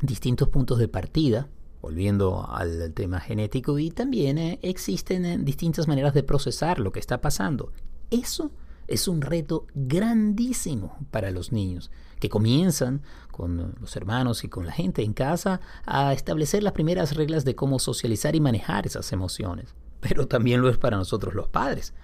distintos 0.00 0.48
puntos 0.48 0.78
de 0.78 0.88
partida, 0.88 1.48
volviendo 1.80 2.48
al 2.48 2.92
tema 2.92 3.20
genético, 3.20 3.78
y 3.78 3.90
también 3.90 4.38
eh, 4.38 4.58
existen 4.62 5.24
eh, 5.24 5.38
distintas 5.38 5.88
maneras 5.88 6.14
de 6.14 6.22
procesar 6.22 6.78
lo 6.78 6.92
que 6.92 7.00
está 7.00 7.20
pasando. 7.20 7.72
Eso 8.10 8.52
es 8.86 9.08
un 9.08 9.20
reto 9.20 9.66
grandísimo 9.74 10.96
para 11.10 11.30
los 11.30 11.50
niños 11.50 11.90
que 12.20 12.28
comienzan 12.28 13.02
con 13.32 13.74
los 13.80 13.96
hermanos 13.96 14.44
y 14.44 14.48
con 14.48 14.64
la 14.64 14.72
gente 14.72 15.02
en 15.02 15.12
casa 15.12 15.60
a 15.86 16.12
establecer 16.12 16.62
las 16.62 16.72
primeras 16.72 17.16
reglas 17.16 17.44
de 17.44 17.56
cómo 17.56 17.80
socializar 17.80 18.36
y 18.36 18.40
manejar 18.40 18.86
esas 18.86 19.12
emociones. 19.12 19.74
Pero 20.00 20.28
también 20.28 20.60
lo 20.60 20.68
es 20.68 20.78
para 20.78 20.96
nosotros 20.96 21.34
los 21.34 21.48
padres. 21.48 21.94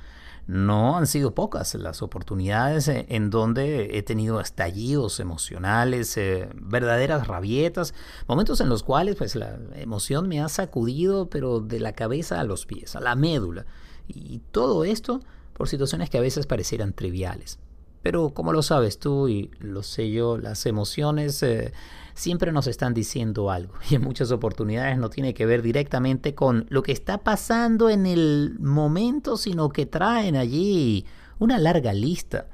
No 0.49 0.97
han 0.97 1.07
sido 1.07 1.35
pocas 1.35 1.75
las 1.75 2.01
oportunidades 2.01 2.89
en 2.89 3.29
donde 3.29 3.99
he 3.99 4.03
tenido 4.03 4.41
estallidos 4.41 5.21
emocionales, 5.21 6.17
eh, 6.17 6.49
verdaderas 6.55 7.29
rabietas, 7.29 7.93
momentos 8.27 8.63
en 8.63 8.71
los 8.71 8.83
cuales 8.83 9.17
pues 9.17 9.37
la 9.37 9.59
emoción 9.75 10.27
me 10.27 10.41
ha 10.41 10.49
sacudido 10.49 11.29
pero 11.29 11.61
de 11.61 11.81
la 11.81 11.93
cabeza 11.93 12.41
a 12.41 12.45
los 12.45 12.65
pies, 12.65 12.97
a 12.97 13.01
la 13.01 13.15
médula. 13.15 13.67
Y 14.07 14.41
todo 14.51 14.85
esto 14.85 15.21
por 15.53 15.69
situaciones 15.69 16.09
que 16.09 16.17
a 16.17 16.23
veces 16.23 16.47
parecieran 16.47 16.95
triviales. 16.95 17.59
Pero 18.01 18.31
como 18.31 18.55
lo 18.55 18.63
sabes 18.63 18.99
tú 18.99 19.29
y 19.29 19.51
lo 19.59 19.83
sé 19.83 20.11
yo, 20.11 20.39
las 20.39 20.65
emociones 20.65 21.43
eh, 21.43 21.75
siempre 22.19 22.51
nos 22.51 22.67
están 22.67 22.95
diciendo 22.95 23.51
algo 23.51 23.75
y 23.89 23.95
en 23.95 24.03
muchas 24.03 24.33
oportunidades 24.33 24.99
no 24.99 25.09
tiene 25.09 25.35
que 25.35 25.47
ver 25.47 25.63
directamente 25.63 26.35
con 26.35 26.67
lo 26.69 26.83
que 26.83 26.93
está 26.93 27.19
pasando 27.19 27.91
en 27.91 28.07
el 28.07 28.57
momento, 28.59 29.37
sino 29.37 29.69
que 29.69 29.87
traen 29.87 30.37
allí 30.37 31.07
una 31.39 31.59
larga 31.59 31.93
lista. 31.93 32.49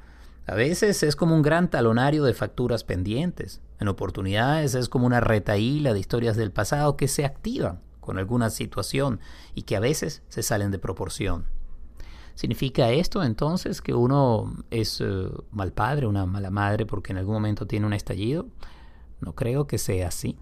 A 0.45 0.53
veces 0.53 1.01
es 1.01 1.15
como 1.15 1.35
un 1.35 1.41
gran 1.41 1.71
talonario 1.71 2.23
de 2.23 2.35
facturas 2.35 2.83
pendientes. 2.83 3.61
En 3.79 3.87
oportunidades 3.87 4.75
es 4.75 4.87
como 4.87 5.07
una 5.07 5.19
retaíla 5.19 5.93
de 5.93 5.99
historias 5.99 6.37
del 6.37 6.51
pasado 6.51 6.95
que 6.95 7.07
se 7.07 7.25
activan 7.25 7.81
con 7.99 8.19
alguna 8.19 8.51
situación 8.51 9.19
y 9.55 9.63
que 9.63 9.75
a 9.75 9.79
veces 9.79 10.21
se 10.29 10.43
salen 10.43 10.69
de 10.69 10.77
proporción. 10.77 11.45
¿Significa 12.35 12.91
esto 12.91 13.23
entonces 13.23 13.81
que 13.81 13.95
uno 13.95 14.53
es 14.69 15.01
eh, 15.01 15.29
mal 15.51 15.71
padre, 15.71 16.05
una 16.05 16.27
mala 16.27 16.51
madre 16.51 16.85
porque 16.85 17.13
en 17.13 17.17
algún 17.17 17.33
momento 17.33 17.65
tiene 17.65 17.87
un 17.87 17.93
estallido? 17.93 18.45
No 19.19 19.33
creo 19.33 19.67
que 19.67 19.77
sea 19.77 20.09
así. 20.09 20.37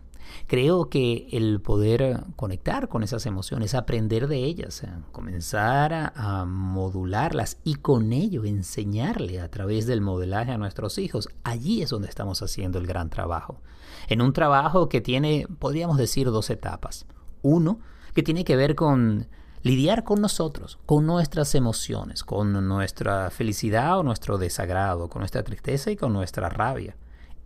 Creo 0.47 0.89
que 0.89 1.27
el 1.31 1.61
poder 1.61 2.23
conectar 2.35 2.87
con 2.87 3.03
esas 3.03 3.25
emociones, 3.25 3.75
aprender 3.75 4.27
de 4.27 4.37
ellas, 4.43 4.83
eh, 4.83 4.89
comenzar 5.11 5.93
a, 5.93 6.45
modularlas 6.45 7.57
y 7.63 7.75
con 7.75 8.13
ello 8.13 8.43
enseñarle 8.45 9.39
a 9.39 9.49
través 9.49 9.85
del 9.85 10.01
modelaje 10.01 10.51
a 10.51 10.57
nuestros 10.57 10.97
hijos, 10.97 11.29
allí 11.43 11.81
es 11.81 11.89
donde 11.89 12.09
estamos 12.09 12.41
haciendo 12.41 12.79
el 12.79 12.87
gran 12.87 13.09
trabajo. 13.09 13.61
En 14.07 14.21
un 14.21 14.33
trabajo 14.33 14.89
que 14.89 15.01
tiene, 15.01 15.47
podríamos 15.59 15.97
decir, 15.97 16.27
dos 16.27 16.49
etapas. 16.49 17.05
Uno, 17.41 17.79
que 18.13 18.23
tiene 18.23 18.43
que 18.43 18.55
ver 18.55 18.75
con 18.75 19.27
lidiar 19.61 20.03
con 20.03 20.21
nosotros, 20.21 20.77
con 20.85 21.05
nuestras 21.05 21.55
emociones, 21.55 22.23
con 22.23 22.67
nuestra 22.67 23.29
felicidad 23.29 23.97
o 23.97 24.03
nuestro 24.03 24.37
desagrado, 24.37 25.09
con 25.09 25.21
nuestra 25.21 25.43
tristeza 25.43 25.89
y 25.89 25.95
con 25.95 26.11
nuestra 26.11 26.49
rabia. 26.49 26.95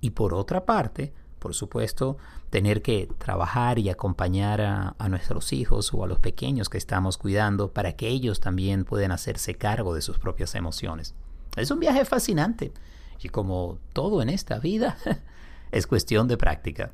Y 0.02 0.12
por 0.12 0.34
otra 0.34 0.66
parte, 0.66 1.14
por 1.40 1.54
supuesto, 1.54 2.18
tener 2.50 2.82
que 2.82 3.10
trabajar 3.18 3.80
y 3.80 3.90
acompañar 3.90 4.62
a, 4.62 5.10
nuestros 5.10 5.54
hijos 5.54 5.94
o 5.94 6.04
a 6.04 6.08
los 6.08 6.20
pequeños 6.20 6.70
que 6.70 6.78
estamos 6.78 7.18
cuidando 7.18 7.72
para 7.72 7.94
que 7.94 8.08
ellos 8.08 8.40
también 8.40 8.86
puedan 8.86 9.12
hacerse 9.12 9.56
cargo 9.56 9.94
de 9.94 10.02
sus 10.02 10.20
propias 10.20 10.56
emociones. 10.56 11.16
Es 11.56 11.72
un 11.72 11.80
viaje 11.80 12.06
fascinante 12.06 12.72
y 13.22 13.30
como 13.30 13.80
todo 13.94 14.22
en 14.22 14.30
esta 14.30 14.60
vida, 14.60 14.98
es 15.72 15.88
cuestión 15.88 16.28
de 16.28 16.38
práctica. 16.38 16.92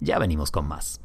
Ya 0.00 0.18
venimos 0.18 0.50
con 0.50 0.66
más. 0.66 1.00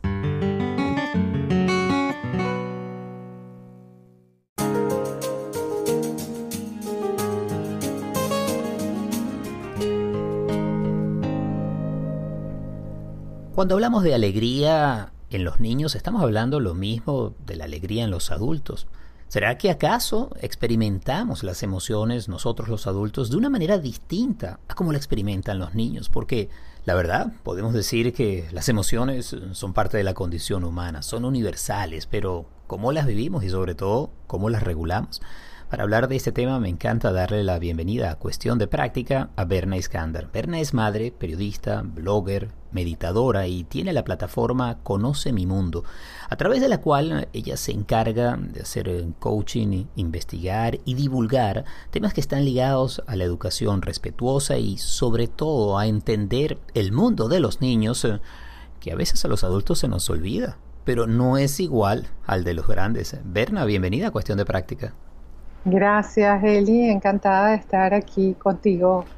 Cuando 13.66 13.78
hablamos 13.78 14.04
de 14.04 14.14
alegría 14.14 15.12
en 15.32 15.44
los 15.44 15.60
niños, 15.60 15.96
estamos 15.96 16.22
hablando 16.22 16.60
lo 16.60 16.76
mismo 16.76 17.34
de 17.48 17.56
la 17.56 17.64
alegría 17.64 18.04
en 18.04 18.12
los 18.12 18.30
adultos. 18.30 18.86
¿Será 19.28 19.58
que 19.58 19.72
acaso 19.72 20.30
experimentamos 20.40 21.42
las 21.44 21.64
emociones 21.64 22.30
nosotros 22.30 22.70
los 22.70 22.86
adultos 22.86 23.32
de 23.32 23.38
una 23.38 23.50
manera 23.50 23.80
distinta 23.80 24.60
a 24.68 24.76
como 24.76 24.92
la 24.92 25.00
experimentan 25.00 25.58
los 25.58 25.74
niños? 25.74 26.10
Porque 26.10 26.48
la 26.86 26.94
verdad, 26.94 27.34
podemos 27.42 27.74
decir 27.74 28.14
que 28.14 28.48
las 28.52 28.70
emociones 28.70 29.36
son 29.54 29.74
parte 29.74 29.98
de 29.98 30.04
la 30.04 30.14
condición 30.14 30.64
humana, 30.64 31.02
son 31.02 31.26
universales, 31.26 32.06
pero 32.06 32.46
¿cómo 32.68 32.92
las 32.92 33.08
vivimos 33.08 33.44
y 33.44 33.50
sobre 33.50 33.74
todo 33.74 34.12
cómo 34.28 34.52
las 34.52 34.62
regulamos? 34.62 35.24
Para 35.70 35.82
hablar 35.82 36.08
de 36.08 36.16
este 36.16 36.32
tema 36.32 36.60
me 36.60 36.70
encanta 36.70 37.12
darle 37.12 37.44
la 37.44 37.58
bienvenida 37.58 38.12
a 38.12 38.20
Cuestión 38.20 38.60
de 38.60 38.68
Práctica 38.68 39.30
a 39.36 39.46
Berna 39.46 39.78
Iskander. 39.78 40.30
Berna 40.32 40.60
es 40.60 40.76
madre, 40.76 41.12
periodista, 41.12 41.82
blogger, 41.82 42.52
meditadora 42.72 43.48
y 43.48 43.64
tiene 43.64 43.92
la 43.92 44.04
plataforma 44.04 44.78
Conoce 44.84 45.34
mi 45.34 45.48
Mundo, 45.48 45.84
a 46.30 46.36
través 46.36 46.62
de 46.62 46.70
la 46.70 46.82
cual 46.82 47.30
ella 47.34 47.58
se 47.58 47.72
encarga 47.72 48.38
de 48.38 48.62
hacer 48.62 49.06
coaching, 49.18 49.86
investigar 49.96 50.78
y 50.86 50.94
divulgar 50.94 51.66
temas 51.90 52.14
que 52.14 52.22
están 52.22 52.46
ligados 52.46 53.02
a 53.08 53.16
la 53.16 53.24
educación 53.24 53.82
respetuosa 53.82 54.58
y 54.60 54.78
sobre 54.78 55.28
todo 55.28 55.80
a 55.80 55.88
entender 55.88 56.60
el 56.76 56.92
mundo 56.92 57.28
de 57.28 57.40
los 57.40 57.60
niños 57.60 58.06
eh, 58.06 58.20
que 58.80 58.92
a 58.92 58.96
veces 58.96 59.26
a 59.26 59.30
los 59.30 59.44
adultos 59.44 59.80
se 59.80 59.88
nos 59.88 60.12
olvida, 60.12 60.60
pero 60.84 61.08
no 61.08 61.40
es 61.40 61.60
igual 61.60 62.06
al 62.28 62.44
de 62.44 62.54
los 62.54 62.68
grandes. 62.68 63.18
Berna, 63.24 63.66
bienvenida 63.66 64.10
a 64.10 64.12
Cuestión 64.12 64.38
de 64.38 64.46
Práctica. 64.46 64.94
Gracias, 65.66 66.44
Eli. 66.44 66.90
Encantada 66.92 67.50
de 67.50 67.56
estar 67.58 67.94
aquí 67.94 68.36
contigo 68.36 69.10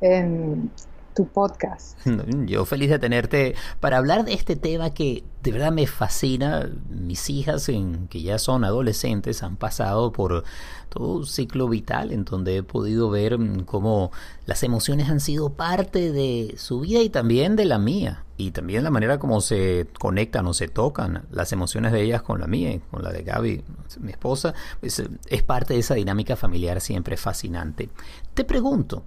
en 0.00 0.72
tu 1.14 1.26
podcast. 1.28 1.98
Yo 2.46 2.64
feliz 2.64 2.90
de 2.90 2.98
tenerte 2.98 3.54
para 3.80 3.98
hablar 3.98 4.24
de 4.24 4.32
este 4.32 4.56
tema 4.56 4.90
que 4.90 5.24
de 5.42 5.52
verdad 5.52 5.72
me 5.72 5.86
fascina. 5.86 6.70
Mis 6.88 7.30
hijas, 7.30 7.68
en, 7.68 8.08
que 8.08 8.22
ya 8.22 8.38
son 8.38 8.64
adolescentes, 8.64 9.42
han 9.42 9.56
pasado 9.56 10.12
por 10.12 10.44
todo 10.88 11.18
un 11.18 11.26
ciclo 11.26 11.68
vital 11.68 12.12
en 12.12 12.24
donde 12.24 12.58
he 12.58 12.62
podido 12.62 13.10
ver 13.10 13.38
mm, 13.38 13.64
cómo 13.64 14.10
las 14.46 14.62
emociones 14.62 15.08
han 15.08 15.20
sido 15.20 15.50
parte 15.50 16.12
de 16.12 16.54
su 16.58 16.80
vida 16.80 17.00
y 17.00 17.10
también 17.10 17.56
de 17.56 17.64
la 17.64 17.78
mía. 17.78 18.24
Y 18.36 18.52
también 18.52 18.84
la 18.84 18.90
manera 18.90 19.18
como 19.18 19.42
se 19.42 19.86
conectan 19.98 20.46
o 20.46 20.54
se 20.54 20.68
tocan 20.68 21.24
las 21.30 21.52
emociones 21.52 21.92
de 21.92 22.02
ellas 22.02 22.22
con 22.22 22.40
la 22.40 22.46
mía 22.46 22.80
con 22.90 23.02
la 23.02 23.10
de 23.10 23.22
Gaby, 23.22 23.62
mi 24.00 24.12
esposa, 24.12 24.54
pues, 24.80 25.02
es 25.26 25.42
parte 25.42 25.74
de 25.74 25.80
esa 25.80 25.94
dinámica 25.94 26.36
familiar 26.36 26.80
siempre 26.80 27.18
fascinante. 27.18 27.90
Te 28.32 28.44
pregunto, 28.44 29.04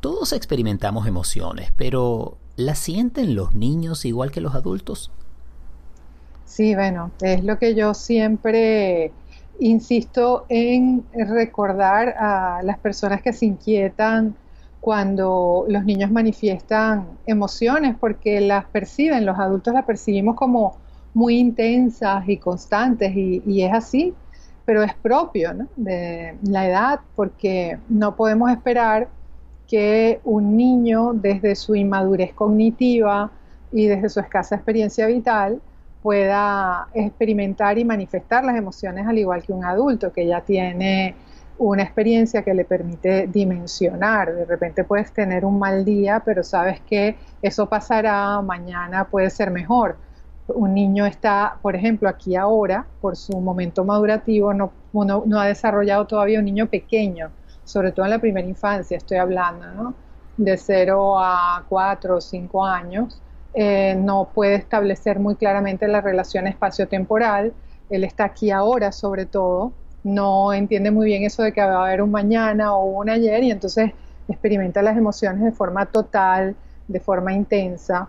todos 0.00 0.32
experimentamos 0.32 1.06
emociones, 1.06 1.72
pero 1.76 2.38
¿las 2.56 2.78
sienten 2.78 3.34
los 3.34 3.54
niños 3.54 4.04
igual 4.04 4.30
que 4.30 4.40
los 4.40 4.54
adultos? 4.54 5.10
Sí, 6.44 6.74
bueno, 6.74 7.10
es 7.20 7.44
lo 7.44 7.58
que 7.58 7.74
yo 7.74 7.94
siempre 7.94 9.12
insisto 9.60 10.46
en 10.48 11.04
recordar 11.12 12.14
a 12.18 12.60
las 12.62 12.78
personas 12.78 13.22
que 13.22 13.32
se 13.32 13.46
inquietan 13.46 14.34
cuando 14.80 15.66
los 15.68 15.84
niños 15.84 16.10
manifiestan 16.10 17.06
emociones, 17.26 17.96
porque 17.98 18.40
las 18.40 18.64
perciben, 18.66 19.26
los 19.26 19.38
adultos 19.38 19.74
las 19.74 19.84
percibimos 19.84 20.36
como 20.36 20.76
muy 21.14 21.38
intensas 21.38 22.28
y 22.28 22.36
constantes, 22.36 23.14
y, 23.14 23.62
es 23.62 23.72
así, 23.72 24.14
pero 24.64 24.82
es 24.82 24.94
propio 24.94 25.52
de 25.76 26.36
la 26.42 26.68
edad, 26.68 27.00
porque 27.16 27.78
no 27.88 28.14
podemos 28.14 28.50
esperar 28.50 29.08
que 29.68 30.20
un 30.24 30.56
niño 30.56 31.12
desde 31.12 31.54
su 31.54 31.76
inmadurez 31.76 32.32
cognitiva 32.32 33.30
y 33.70 33.86
desde 33.86 34.08
su 34.08 34.18
escasa 34.18 34.56
experiencia 34.56 35.06
vital 35.06 35.60
pueda 36.02 36.88
experimentar 36.94 37.78
y 37.78 37.84
manifestar 37.84 38.44
las 38.44 38.56
emociones 38.56 39.06
al 39.06 39.18
igual 39.18 39.42
que 39.42 39.52
un 39.52 39.64
adulto 39.64 40.10
que 40.10 40.26
ya 40.26 40.40
tiene 40.40 41.14
una 41.58 41.82
experiencia 41.82 42.42
que 42.42 42.54
le 42.54 42.64
permite 42.64 43.26
dimensionar. 43.26 44.32
De 44.32 44.44
repente 44.46 44.84
puedes 44.84 45.12
tener 45.12 45.44
un 45.44 45.58
mal 45.58 45.84
día, 45.84 46.22
pero 46.24 46.42
sabes 46.42 46.80
que 46.80 47.16
eso 47.42 47.68
pasará, 47.68 48.40
mañana 48.40 49.04
puede 49.04 49.28
ser 49.28 49.50
mejor. 49.50 49.96
Un 50.46 50.72
niño 50.72 51.04
está, 51.04 51.58
por 51.60 51.76
ejemplo, 51.76 52.08
aquí 52.08 52.36
ahora, 52.36 52.86
por 53.02 53.16
su 53.16 53.38
momento 53.38 53.84
madurativo, 53.84 54.54
no, 54.54 54.72
no 54.94 55.40
ha 55.40 55.46
desarrollado 55.46 56.06
todavía 56.06 56.38
un 56.38 56.46
niño 56.46 56.66
pequeño 56.68 57.30
sobre 57.68 57.92
todo 57.92 58.06
en 58.06 58.10
la 58.10 58.18
primera 58.18 58.46
infancia 58.46 58.96
estoy 58.96 59.18
hablando, 59.18 59.66
¿no? 59.74 59.94
de 60.38 60.56
0 60.56 61.18
a 61.18 61.64
4 61.68 62.16
o 62.16 62.20
5 62.20 62.64
años, 62.64 63.20
eh, 63.52 63.94
no 63.98 64.30
puede 64.32 64.54
establecer 64.54 65.18
muy 65.18 65.34
claramente 65.34 65.86
la 65.88 66.00
relación 66.00 66.46
espacio-temporal, 66.46 67.52
él 67.90 68.04
está 68.04 68.24
aquí 68.24 68.50
ahora 68.50 68.92
sobre 68.92 69.26
todo, 69.26 69.72
no 70.04 70.52
entiende 70.52 70.90
muy 70.90 71.06
bien 71.06 71.24
eso 71.24 71.42
de 71.42 71.52
que 71.52 71.60
va 71.60 71.82
a 71.82 71.86
haber 71.88 72.02
un 72.02 72.10
mañana 72.10 72.74
o 72.74 72.84
un 72.84 73.10
ayer 73.10 73.42
y 73.42 73.50
entonces 73.50 73.92
experimenta 74.28 74.80
las 74.80 74.96
emociones 74.96 75.42
de 75.42 75.52
forma 75.52 75.86
total, 75.86 76.54
de 76.86 77.00
forma 77.00 77.32
intensa 77.32 78.08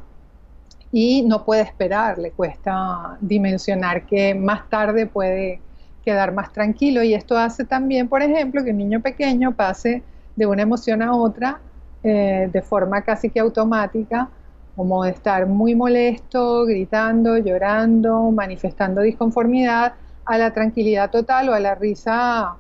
y 0.92 1.24
no 1.24 1.44
puede 1.44 1.62
esperar, 1.62 2.18
le 2.18 2.32
cuesta 2.32 3.18
dimensionar 3.22 4.06
que 4.06 4.34
más 4.36 4.70
tarde 4.70 5.06
puede 5.06 5.62
quedar 6.10 6.34
más 6.34 6.52
tranquilo. 6.52 7.04
Y 7.04 7.14
esto 7.14 7.38
hace 7.38 7.66
también, 7.66 8.08
por 8.08 8.24
ejemplo, 8.24 8.64
que 8.64 8.72
un 8.72 8.78
niño 8.78 9.00
pequeño 9.00 9.54
pase 9.56 10.02
de 10.36 10.46
una 10.48 10.64
emoción 10.64 11.04
a 11.04 11.14
otra 11.14 11.60
eh, 12.04 12.50
de 12.52 12.62
forma 12.64 13.02
casi 13.04 13.30
que 13.30 13.40
automática, 13.40 14.28
como 14.76 15.04
de 15.04 15.12
estar 15.12 15.46
muy 15.46 15.76
molesto, 15.76 16.66
gritando, 16.66 17.38
llorando, 17.38 18.32
manifestando 18.32 19.02
disconformidad, 19.02 19.94
a 20.26 20.38
la 20.38 20.52
tranquilidad 20.52 21.12
total 21.12 21.50
o 21.50 21.54
a 21.54 21.60
la 21.60 21.76
risa 21.76 22.56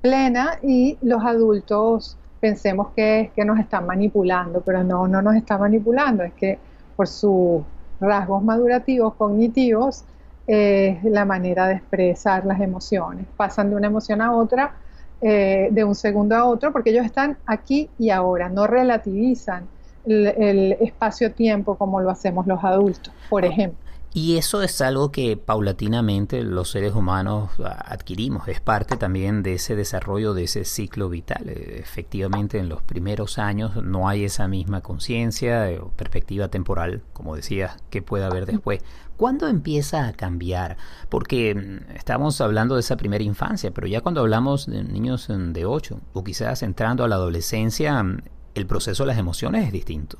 plena. 0.00 0.58
Y 0.62 0.98
los 1.02 1.22
adultos 1.24 2.16
pensemos 2.40 2.88
que, 2.96 3.30
que 3.36 3.44
nos 3.44 3.60
están 3.60 3.86
manipulando, 3.86 4.62
pero 4.62 4.82
no, 4.82 5.06
no 5.06 5.22
nos 5.22 5.36
está 5.36 5.58
manipulando, 5.58 6.24
es 6.24 6.32
que 6.32 6.58
por 6.96 7.06
sus 7.06 7.62
rasgos 8.00 8.42
madurativos, 8.42 9.14
cognitivos, 9.14 10.04
es 10.46 11.02
la 11.04 11.24
manera 11.24 11.68
de 11.68 11.74
expresar 11.74 12.44
las 12.44 12.60
emociones. 12.60 13.26
Pasan 13.36 13.70
de 13.70 13.76
una 13.76 13.86
emoción 13.86 14.20
a 14.20 14.32
otra, 14.32 14.74
eh, 15.20 15.68
de 15.70 15.84
un 15.84 15.94
segundo 15.94 16.34
a 16.34 16.44
otro, 16.44 16.72
porque 16.72 16.90
ellos 16.90 17.04
están 17.04 17.38
aquí 17.46 17.90
y 17.98 18.10
ahora, 18.10 18.48
no 18.48 18.66
relativizan 18.66 19.68
el, 20.06 20.76
espacio-tiempo 20.80 21.76
como 21.76 22.00
lo 22.00 22.10
hacemos 22.10 22.46
los 22.46 22.64
adultos, 22.64 23.12
por 23.28 23.44
ejemplo. 23.44 23.78
Y 24.12 24.38
eso 24.38 24.60
es 24.62 24.80
algo 24.80 25.12
que 25.12 25.36
paulatinamente 25.36 26.42
los 26.42 26.70
seres 26.70 26.94
humanos 26.94 27.50
adquirimos, 27.60 28.48
es 28.48 28.60
parte 28.60 28.96
también 28.96 29.44
de 29.44 29.54
ese 29.54 29.76
desarrollo, 29.76 30.34
de 30.34 30.44
ese 30.44 30.64
ciclo 30.64 31.08
vital. 31.08 31.48
Eh, 31.48 31.76
efectivamente, 31.78 32.58
en 32.58 32.68
los 32.68 32.82
primeros 32.82 33.38
años 33.38 33.76
no 33.76 34.08
hay 34.08 34.24
esa 34.24 34.48
misma 34.48 34.80
conciencia 34.80 35.68
o 35.80 35.90
perspectiva 35.90 36.48
temporal, 36.48 37.02
como 37.12 37.36
decías, 37.36 37.76
que 37.88 38.02
pueda 38.02 38.26
haber 38.26 38.46
después. 38.46 38.80
¿Cuándo 39.16 39.46
empieza 39.46 40.08
a 40.08 40.12
cambiar? 40.12 40.76
Porque 41.08 41.54
mm, 41.54 41.92
estamos 41.94 42.40
hablando 42.40 42.74
de 42.74 42.80
esa 42.80 42.96
primera 42.96 43.22
infancia, 43.22 43.70
pero 43.70 43.86
ya 43.86 44.00
cuando 44.00 44.22
hablamos 44.22 44.66
de 44.66 44.82
niños 44.82 45.28
mm, 45.28 45.52
de 45.52 45.66
8 45.66 46.00
o 46.14 46.24
quizás 46.24 46.64
entrando 46.64 47.04
a 47.04 47.08
la 47.08 47.14
adolescencia, 47.14 48.02
mm, 48.02 48.22
el 48.56 48.66
proceso 48.66 49.04
de 49.04 49.08
las 49.08 49.18
emociones 49.18 49.66
es 49.66 49.72
distinto. 49.72 50.18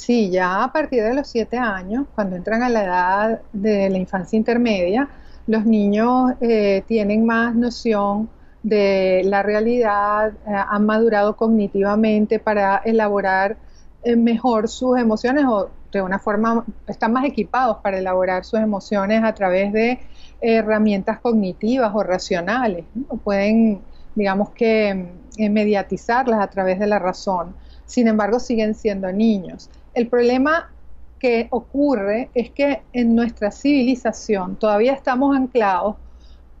Sí, 0.00 0.30
ya 0.30 0.64
a 0.64 0.72
partir 0.72 1.02
de 1.02 1.12
los 1.12 1.28
siete 1.28 1.58
años, 1.58 2.06
cuando 2.14 2.34
entran 2.34 2.62
a 2.62 2.70
la 2.70 2.84
edad 2.84 3.42
de 3.52 3.90
la 3.90 3.98
infancia 3.98 4.34
intermedia, 4.34 5.10
los 5.46 5.66
niños 5.66 6.32
eh, 6.40 6.82
tienen 6.86 7.26
más 7.26 7.54
noción 7.54 8.30
de 8.62 9.20
la 9.26 9.42
realidad, 9.42 10.32
eh, 10.46 10.54
han 10.70 10.86
madurado 10.86 11.36
cognitivamente 11.36 12.38
para 12.38 12.78
elaborar 12.78 13.58
eh, 14.02 14.16
mejor 14.16 14.68
sus 14.68 14.98
emociones 14.98 15.44
o 15.46 15.68
de 15.92 16.00
una 16.00 16.18
forma, 16.18 16.64
están 16.86 17.12
más 17.12 17.26
equipados 17.26 17.76
para 17.82 17.98
elaborar 17.98 18.46
sus 18.46 18.58
emociones 18.58 19.22
a 19.22 19.34
través 19.34 19.70
de 19.70 20.00
herramientas 20.40 21.20
cognitivas 21.20 21.92
o 21.94 22.02
racionales. 22.02 22.86
Pueden, 23.22 23.82
digamos 24.14 24.48
que, 24.52 25.12
mediatizarlas 25.36 26.40
a 26.40 26.48
través 26.48 26.78
de 26.78 26.86
la 26.86 26.98
razón. 26.98 27.54
Sin 27.84 28.08
embargo, 28.08 28.40
siguen 28.40 28.74
siendo 28.74 29.12
niños. 29.12 29.68
El 29.94 30.08
problema 30.08 30.70
que 31.18 31.48
ocurre 31.50 32.30
es 32.34 32.50
que 32.50 32.82
en 32.92 33.14
nuestra 33.14 33.50
civilización 33.50 34.56
todavía 34.56 34.92
estamos 34.92 35.36
anclados 35.36 35.96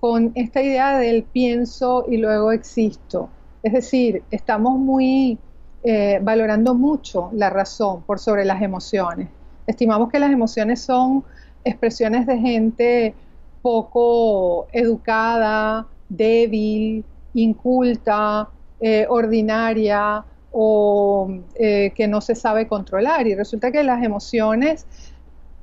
con 0.00 0.32
esta 0.34 0.62
idea 0.62 0.98
del 0.98 1.22
pienso 1.24 2.06
y 2.08 2.16
luego 2.16 2.52
existo. 2.52 3.28
Es 3.62 3.72
decir, 3.72 4.22
estamos 4.30 4.78
muy 4.78 5.38
eh, 5.82 6.18
valorando 6.22 6.74
mucho 6.74 7.30
la 7.32 7.50
razón 7.50 8.02
por 8.02 8.18
sobre 8.18 8.44
las 8.44 8.62
emociones. 8.62 9.28
Estimamos 9.66 10.10
que 10.10 10.18
las 10.18 10.30
emociones 10.30 10.80
son 10.82 11.24
expresiones 11.64 12.26
de 12.26 12.38
gente 12.38 13.14
poco 13.62 14.66
educada, 14.72 15.86
débil, 16.08 17.04
inculta, 17.34 18.48
eh, 18.80 19.06
ordinaria, 19.08 20.24
o 20.52 21.30
eh, 21.54 21.92
que 21.94 22.08
no 22.08 22.20
se 22.20 22.34
sabe 22.34 22.66
controlar. 22.66 23.26
Y 23.26 23.34
resulta 23.34 23.70
que 23.70 23.82
las 23.82 24.02
emociones, 24.02 24.86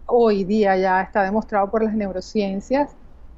hoy 0.06 0.44
día 0.44 0.78
ya 0.78 1.02
está 1.02 1.24
demostrado 1.24 1.70
por 1.70 1.84
las 1.84 1.94
neurociencias, 1.94 2.92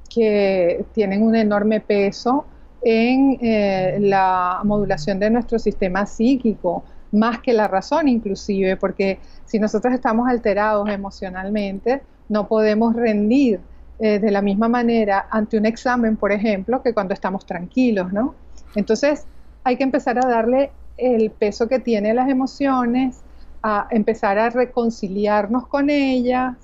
que 0.09 0.85
tienen 0.93 1.23
un 1.23 1.35
enorme 1.35 1.81
peso 1.81 2.45
en 2.81 3.37
eh, 3.41 3.97
la 3.99 4.61
modulación 4.63 5.19
de 5.19 5.29
nuestro 5.29 5.59
sistema 5.59 6.05
psíquico, 6.05 6.83
más 7.11 7.39
que 7.39 7.53
la 7.53 7.67
razón 7.67 8.07
inclusive, 8.07 8.77
porque 8.77 9.19
si 9.45 9.59
nosotros 9.59 9.93
estamos 9.93 10.27
alterados 10.29 10.89
emocionalmente, 10.89 12.01
no 12.29 12.47
podemos 12.47 12.95
rendir 12.95 13.59
eh, 13.99 14.19
de 14.19 14.31
la 14.31 14.41
misma 14.41 14.69
manera 14.69 15.27
ante 15.29 15.57
un 15.57 15.65
examen, 15.65 16.15
por 16.15 16.31
ejemplo, 16.31 16.81
que 16.81 16.93
cuando 16.93 17.13
estamos 17.13 17.45
tranquilos, 17.45 18.13
¿no? 18.13 18.35
Entonces, 18.75 19.25
hay 19.63 19.75
que 19.75 19.83
empezar 19.83 20.17
a 20.17 20.27
darle 20.27 20.71
el 20.99 21.31
peso 21.31 21.67
que 21.67 21.79
tienen 21.79 22.15
las 22.15 22.29
emociones, 22.29 23.21
a 23.61 23.87
empezar 23.91 24.37
a 24.37 24.49
reconciliarnos 24.49 25.67
con 25.67 25.89
ellas 25.89 26.55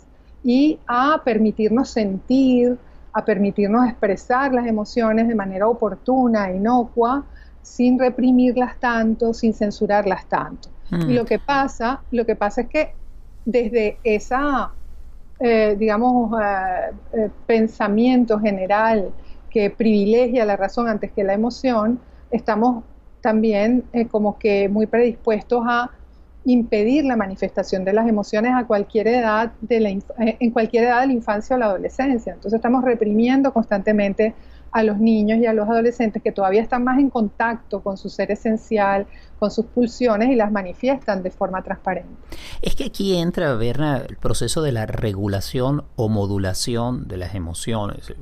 y 0.43 0.79
a 0.87 1.21
permitirnos 1.23 1.89
sentir, 1.89 2.77
a 3.13 3.25
permitirnos 3.25 3.87
expresar 3.87 4.53
las 4.53 4.67
emociones 4.67 5.27
de 5.27 5.35
manera 5.35 5.67
oportuna, 5.67 6.51
inocua, 6.51 7.25
sin 7.61 7.97
reprimirlas 7.97 8.79
tanto, 8.79 9.33
sin 9.33 9.53
censurarlas 9.53 10.25
tanto. 10.27 10.69
Y 10.91 10.95
mm. 10.95 11.09
lo 11.11 11.25
que 11.25 11.39
pasa, 11.39 12.01
lo 12.11 12.25
que 12.25 12.35
pasa 12.35 12.61
es 12.61 12.67
que 12.67 12.93
desde 13.43 13.97
esa, 14.03 14.71
eh, 15.39 15.75
digamos, 15.77 16.39
eh, 16.41 16.91
eh, 17.13 17.29
pensamiento 17.47 18.39
general 18.39 19.11
que 19.49 19.69
privilegia 19.69 20.45
la 20.45 20.57
razón 20.57 20.87
antes 20.87 21.11
que 21.11 21.23
la 21.23 21.33
emoción, 21.33 21.99
estamos 22.29 22.83
también 23.25 23.85
eh, 23.91 24.05
como 24.05 24.37
que 24.37 24.69
muy 24.69 24.85
predispuestos 24.85 25.63
a 25.67 25.89
impedir 26.45 27.05
la 27.05 27.15
manifestación 27.15 27.83
de 27.83 27.91
las 27.91 28.07
emociones 28.07 28.53
a 28.53 28.67
cualquier 28.67 29.07
edad 29.07 29.51
de 29.61 29.79
la, 29.79 29.89
eh, 29.89 30.37
en 30.39 30.51
cualquier 30.51 30.83
edad 30.83 31.01
de 31.01 31.07
la 31.07 31.13
infancia 31.13 31.55
o 31.55 31.59
la 31.59 31.65
adolescencia. 31.65 32.33
Entonces 32.33 32.59
estamos 32.59 32.83
reprimiendo 32.83 33.51
constantemente 33.51 34.35
a 34.71 34.83
los 34.83 34.99
niños 34.99 35.39
y 35.39 35.47
a 35.47 35.53
los 35.53 35.67
adolescentes 35.67 36.21
que 36.21 36.31
todavía 36.31 36.61
están 36.61 36.83
más 36.83 36.99
en 36.99 37.09
contacto 37.09 37.81
con 37.81 37.97
su 37.97 38.09
ser 38.09 38.29
esencial, 38.29 39.07
con 39.39 39.49
sus 39.49 39.65
pulsiones 39.65 40.29
y 40.29 40.35
las 40.35 40.51
manifiestan 40.51 41.23
de 41.23 41.31
forma 41.31 41.63
transparente. 41.63 42.13
Es 42.61 42.75
que 42.75 42.83
aquí 42.83 43.17
entra, 43.17 43.55
Berna, 43.55 44.03
el 44.07 44.17
proceso 44.17 44.61
de 44.61 44.71
la 44.71 44.85
regulación 44.85 45.85
o 45.95 46.09
modulación 46.09 47.07
de 47.07 47.17
las 47.17 47.33
emociones 47.33 48.13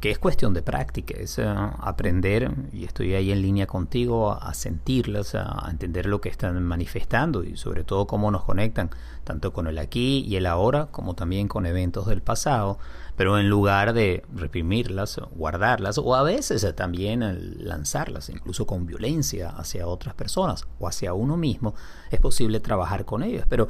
que 0.00 0.10
es 0.10 0.18
cuestión 0.18 0.54
de 0.54 0.62
práctica, 0.62 1.14
es 1.18 1.38
eh, 1.38 1.44
aprender, 1.46 2.50
y 2.72 2.84
estoy 2.84 3.14
ahí 3.14 3.30
en 3.30 3.42
línea 3.42 3.66
contigo, 3.66 4.32
a 4.32 4.54
sentirlas, 4.54 5.34
a, 5.34 5.68
entender 5.70 6.06
lo 6.06 6.20
que 6.22 6.30
están 6.30 6.62
manifestando 6.62 7.44
y 7.44 7.56
sobre 7.56 7.84
todo 7.84 8.06
cómo 8.06 8.30
nos 8.30 8.44
conectan, 8.44 8.90
tanto 9.24 9.52
con 9.52 9.66
el 9.66 9.78
aquí 9.78 10.24
y 10.26 10.36
el 10.36 10.46
ahora, 10.46 10.86
como 10.86 11.14
también 11.14 11.48
con 11.48 11.66
eventos 11.66 12.06
del 12.06 12.22
pasado, 12.22 12.78
pero 13.16 13.38
en 13.38 13.50
lugar 13.50 13.92
de 13.92 14.24
reprimirlas, 14.34 15.20
guardarlas, 15.32 15.98
o 15.98 16.14
a 16.14 16.22
veces 16.22 16.66
también 16.74 17.20
lanzarlas, 17.58 18.30
incluso 18.30 18.66
con 18.66 18.86
violencia 18.86 19.50
hacia 19.50 19.86
otras 19.86 20.14
personas 20.14 20.66
o 20.78 20.88
hacia 20.88 21.12
uno 21.12 21.36
mismo, 21.36 21.74
es 22.10 22.18
posible 22.18 22.60
trabajar 22.60 23.04
con 23.04 23.22
ellas. 23.22 23.44
Pero 23.46 23.68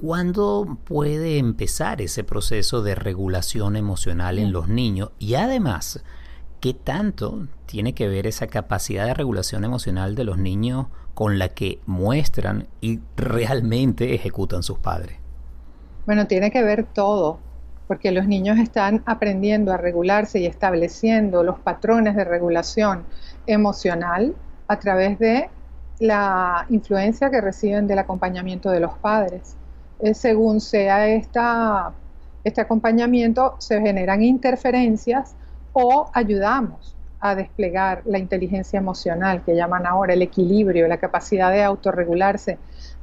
¿Cuándo 0.00 0.78
puede 0.84 1.38
empezar 1.38 2.00
ese 2.00 2.22
proceso 2.22 2.82
de 2.82 2.94
regulación 2.94 3.74
emocional 3.74 4.38
en 4.38 4.52
los 4.52 4.68
niños? 4.68 5.10
Y 5.18 5.34
además, 5.34 6.04
¿qué 6.60 6.72
tanto 6.72 7.48
tiene 7.66 7.94
que 7.94 8.06
ver 8.06 8.28
esa 8.28 8.46
capacidad 8.46 9.06
de 9.06 9.14
regulación 9.14 9.64
emocional 9.64 10.14
de 10.14 10.22
los 10.22 10.38
niños 10.38 10.86
con 11.14 11.40
la 11.40 11.48
que 11.48 11.80
muestran 11.84 12.68
y 12.80 13.00
realmente 13.16 14.14
ejecutan 14.14 14.62
sus 14.62 14.78
padres? 14.78 15.16
Bueno, 16.06 16.28
tiene 16.28 16.52
que 16.52 16.62
ver 16.62 16.84
todo, 16.84 17.40
porque 17.88 18.12
los 18.12 18.28
niños 18.28 18.56
están 18.58 19.02
aprendiendo 19.04 19.72
a 19.72 19.78
regularse 19.78 20.38
y 20.38 20.46
estableciendo 20.46 21.42
los 21.42 21.58
patrones 21.58 22.14
de 22.14 22.22
regulación 22.22 23.02
emocional 23.48 24.36
a 24.68 24.78
través 24.78 25.18
de 25.18 25.50
la 25.98 26.66
influencia 26.68 27.30
que 27.30 27.40
reciben 27.40 27.88
del 27.88 27.98
acompañamiento 27.98 28.70
de 28.70 28.78
los 28.78 28.96
padres. 28.98 29.56
Eh, 30.00 30.14
según 30.14 30.60
sea 30.60 31.08
esta, 31.08 31.92
este 32.44 32.60
acompañamiento, 32.60 33.56
se 33.58 33.80
generan 33.80 34.22
interferencias 34.22 35.34
o 35.72 36.10
ayudamos 36.12 36.94
a 37.20 37.34
desplegar 37.34 38.02
la 38.04 38.18
inteligencia 38.18 38.78
emocional, 38.78 39.42
que 39.44 39.54
llaman 39.54 39.86
ahora 39.86 40.14
el 40.14 40.22
equilibrio, 40.22 40.86
la 40.86 40.98
capacidad 40.98 41.50
de 41.50 41.64
autorregularse 41.64 42.58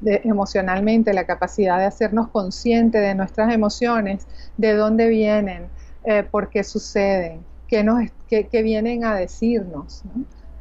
emocionalmente, 0.06 1.14
la 1.14 1.26
capacidad 1.26 1.78
de 1.80 1.86
hacernos 1.86 2.30
conscientes 2.30 3.02
de 3.02 3.16
nuestras 3.16 3.54
emociones, 3.54 4.28
de 4.58 4.74
dónde 4.74 5.08
vienen, 5.10 5.68
eh, 6.04 6.24
por 6.24 6.50
qué 6.50 6.64
suceden, 6.64 7.44
qué, 7.68 7.84
nos, 7.84 8.04
vienen 8.52 9.04
a 9.04 9.16
decirnos, 9.16 10.04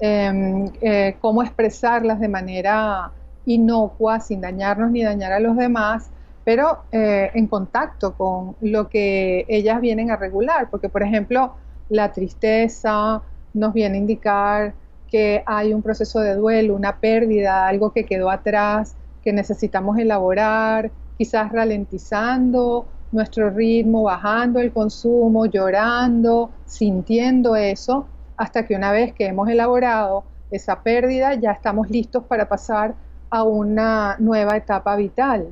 em, 0.00 0.70
eh, 0.80 1.16
cómo 1.20 1.42
expresarlas 1.42 2.18
de 2.18 2.28
manera 2.28 3.12
inocua, 3.46 4.20
sin 4.20 4.40
dañarnos 4.40 4.90
ni 4.90 5.02
dañar 5.02 5.32
a 5.32 5.38
los 5.38 5.56
demás, 5.56 6.10
pero 6.44 6.84
eh, 6.92 7.30
en 7.34 7.46
contacto 7.46 8.14
con 8.14 8.56
lo 8.60 8.88
que 8.88 9.46
ellas 9.48 9.80
vienen 9.80 10.10
a 10.10 10.16
regular, 10.16 10.68
porque 10.70 10.88
por 10.88 11.02
ejemplo 11.02 11.54
la 11.88 12.12
tristeza 12.12 13.22
nos 13.54 13.72
viene 13.72 13.96
a 13.96 14.00
indicar 14.00 14.74
que 15.08 15.42
hay 15.46 15.72
un 15.72 15.82
proceso 15.82 16.20
de 16.20 16.34
duelo, 16.34 16.74
una 16.74 16.98
pérdida, 16.98 17.66
algo 17.66 17.92
que 17.92 18.04
quedó 18.04 18.30
atrás, 18.30 18.96
que 19.22 19.32
necesitamos 19.32 19.98
elaborar, 19.98 20.90
quizás 21.16 21.50
ralentizando 21.52 22.86
nuestro 23.12 23.48
ritmo, 23.50 24.02
bajando 24.02 24.58
el 24.58 24.72
consumo, 24.72 25.46
llorando, 25.46 26.50
sintiendo 26.66 27.54
eso, 27.54 28.06
hasta 28.36 28.66
que 28.66 28.74
una 28.74 28.90
vez 28.90 29.14
que 29.14 29.26
hemos 29.26 29.48
elaborado 29.48 30.24
esa 30.50 30.82
pérdida 30.82 31.34
ya 31.34 31.52
estamos 31.52 31.88
listos 31.90 32.24
para 32.24 32.48
pasar 32.48 32.94
a 33.34 33.42
una 33.42 34.14
nueva 34.20 34.56
etapa 34.56 34.94
vital 34.94 35.48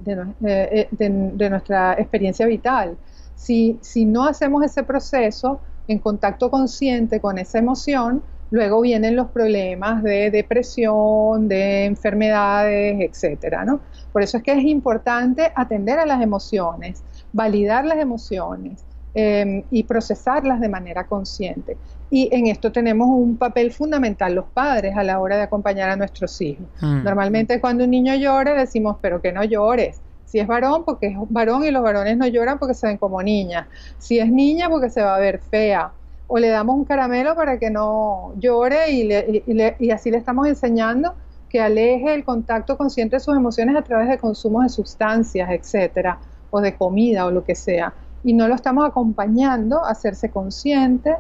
eh, 0.47 0.87
de, 0.93 1.51
nuestra 1.51 1.95
experiencia 1.95 2.47
vital. 2.47 2.97
Si, 3.35 3.77
si, 3.81 4.05
no 4.05 4.25
hacemos 4.25 4.65
ese 4.65 4.85
proceso 4.85 5.59
en 5.89 5.99
contacto 5.99 6.49
consciente 6.49 7.19
con 7.19 7.39
esa 7.39 7.59
emoción, 7.59 8.23
luego 8.51 8.83
vienen 8.83 9.17
los 9.17 9.31
problemas 9.31 10.01
de 10.05 10.31
depresión, 10.31 11.49
de 11.49 11.87
enfermedades, 11.87 13.01
etcétera, 13.01 13.65
¿no? 13.65 13.81
Por 14.13 14.23
eso 14.23 14.37
es 14.37 14.45
que 14.45 14.53
es 14.53 14.65
importante 14.65 15.51
atender 15.53 15.99
a 15.99 16.07
las 16.07 16.23
emociones, 16.23 17.03
validar 17.33 17.85
las 17.85 17.99
emociones 17.99 18.85
em, 19.13 19.65
y 19.73 19.83
procesarlas 19.83 20.61
de 20.61 20.69
manera 20.69 21.09
consciente. 21.09 21.77
Y 22.15 22.29
en 22.31 22.47
esto 22.47 22.71
tenemos 22.71 23.09
un 23.09 23.39
papel 23.39 23.73
fundamental 23.73 24.35
los 24.35 24.45
padres 24.45 24.95
a 24.99 25.03
la 25.03 25.19
hora 25.19 25.39
de 25.39 25.45
acompañar 25.45 25.89
a 25.89 25.97
nuestros 25.97 26.39
hijos. 26.43 26.67
Mm. 26.83 27.05
Normalmente 27.05 27.59
cuando 27.59 27.85
un 27.85 27.91
niño 27.91 28.15
llora 28.17 28.53
decimos, 28.53 28.99
pero 29.01 29.23
que 29.23 29.33
no 29.33 29.43
llores. 29.45 30.03
Si 30.27 30.39
es 30.39 30.47
varón, 30.47 30.85
porque 30.85 31.07
es 31.07 31.17
varón 31.31 31.65
y 31.65 31.71
los 31.71 31.83
varones 31.83 32.19
no 32.19 32.27
lloran 32.27 32.59
porque 32.59 32.75
se 32.75 32.87
ven 32.87 32.99
como 32.99 33.23
niñas. 33.23 33.67
Si 33.97 34.19
es 34.19 34.31
niña, 34.31 34.69
porque 34.69 34.91
se 34.91 35.01
va 35.01 35.17
a 35.17 35.19
ver 35.19 35.39
fea. 35.39 35.91
O 36.27 36.39
le 36.39 36.49
damos 36.49 36.77
un 36.77 36.85
caramelo 36.85 37.35
para 37.35 37.59
que 37.59 37.71
no 37.71 38.35
llore 38.39 38.91
y, 38.91 39.43
y 39.79 39.91
así 39.91 40.11
le 40.11 40.19
estamos 40.19 40.47
enseñando 40.47 41.15
que 41.49 41.63
aleje 41.63 42.13
el 42.13 42.25
contacto 42.25 42.77
consciente 42.77 43.17
de 43.17 43.21
sus 43.21 43.35
emociones 43.35 43.75
a 43.75 43.81
través 43.81 44.11
de 44.11 44.19
consumo 44.19 44.61
de 44.61 44.69
sustancias, 44.69 45.49
etcétera, 45.51 46.19
o 46.51 46.61
de 46.61 46.77
comida 46.77 47.25
o 47.25 47.31
lo 47.31 47.43
que 47.43 47.55
sea. 47.55 47.95
Y 48.23 48.35
no 48.35 48.49
lo 48.49 48.55
estamos 48.55 48.87
acompañando 48.87 49.83
a 49.83 49.93
hacerse 49.93 50.29
consciente 50.29 51.17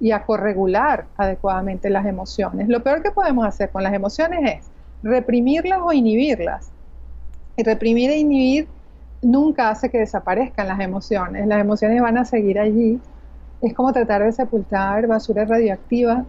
y 0.00 0.10
a 0.10 0.24
corregular 0.24 1.06
adecuadamente 1.16 1.90
las 1.90 2.06
emociones. 2.06 2.68
Lo 2.68 2.82
peor 2.82 3.02
que 3.02 3.10
podemos 3.10 3.46
hacer 3.46 3.70
con 3.70 3.82
las 3.82 3.94
emociones 3.94 4.58
es 4.58 4.70
reprimirlas 5.02 5.80
o 5.82 5.92
inhibirlas. 5.92 6.70
Y 7.56 7.62
reprimir 7.62 8.10
e 8.10 8.18
inhibir 8.18 8.68
nunca 9.22 9.70
hace 9.70 9.88
que 9.88 9.98
desaparezcan 9.98 10.68
las 10.68 10.80
emociones. 10.80 11.46
Las 11.46 11.60
emociones 11.60 12.02
van 12.02 12.18
a 12.18 12.24
seguir 12.24 12.58
allí. 12.58 13.00
Es 13.62 13.72
como 13.72 13.92
tratar 13.92 14.22
de 14.22 14.32
sepultar 14.32 15.06
basura 15.06 15.44
radioactiva 15.46 16.24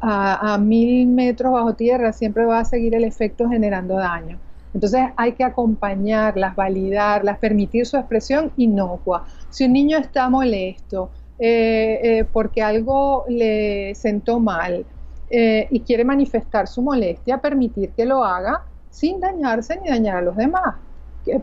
a, 0.00 0.54
a 0.54 0.58
mil 0.58 1.06
metros 1.06 1.52
bajo 1.52 1.74
tierra. 1.74 2.12
Siempre 2.12 2.46
va 2.46 2.60
a 2.60 2.64
seguir 2.64 2.94
el 2.94 3.04
efecto 3.04 3.48
generando 3.48 3.96
daño. 3.96 4.38
Entonces 4.72 5.02
hay 5.16 5.32
que 5.32 5.44
acompañarlas, 5.44 6.54
validarlas, 6.54 7.38
permitir 7.38 7.86
su 7.86 7.96
expresión 7.96 8.52
inocua. 8.56 9.26
Si 9.50 9.64
un 9.64 9.72
niño 9.72 9.98
está 9.98 10.30
molesto, 10.30 11.10
eh, 11.42 12.00
eh, 12.02 12.24
porque 12.30 12.60
algo 12.62 13.24
le 13.26 13.94
sentó 13.94 14.38
mal 14.38 14.84
eh, 15.30 15.66
y 15.70 15.80
quiere 15.80 16.04
manifestar 16.04 16.68
su 16.68 16.82
molestia, 16.82 17.38
permitir 17.38 17.92
que 17.92 18.04
lo 18.04 18.22
haga 18.22 18.64
sin 18.90 19.20
dañarse 19.20 19.80
ni 19.80 19.88
dañar 19.88 20.18
a 20.18 20.22
los 20.22 20.36
demás. 20.36 20.74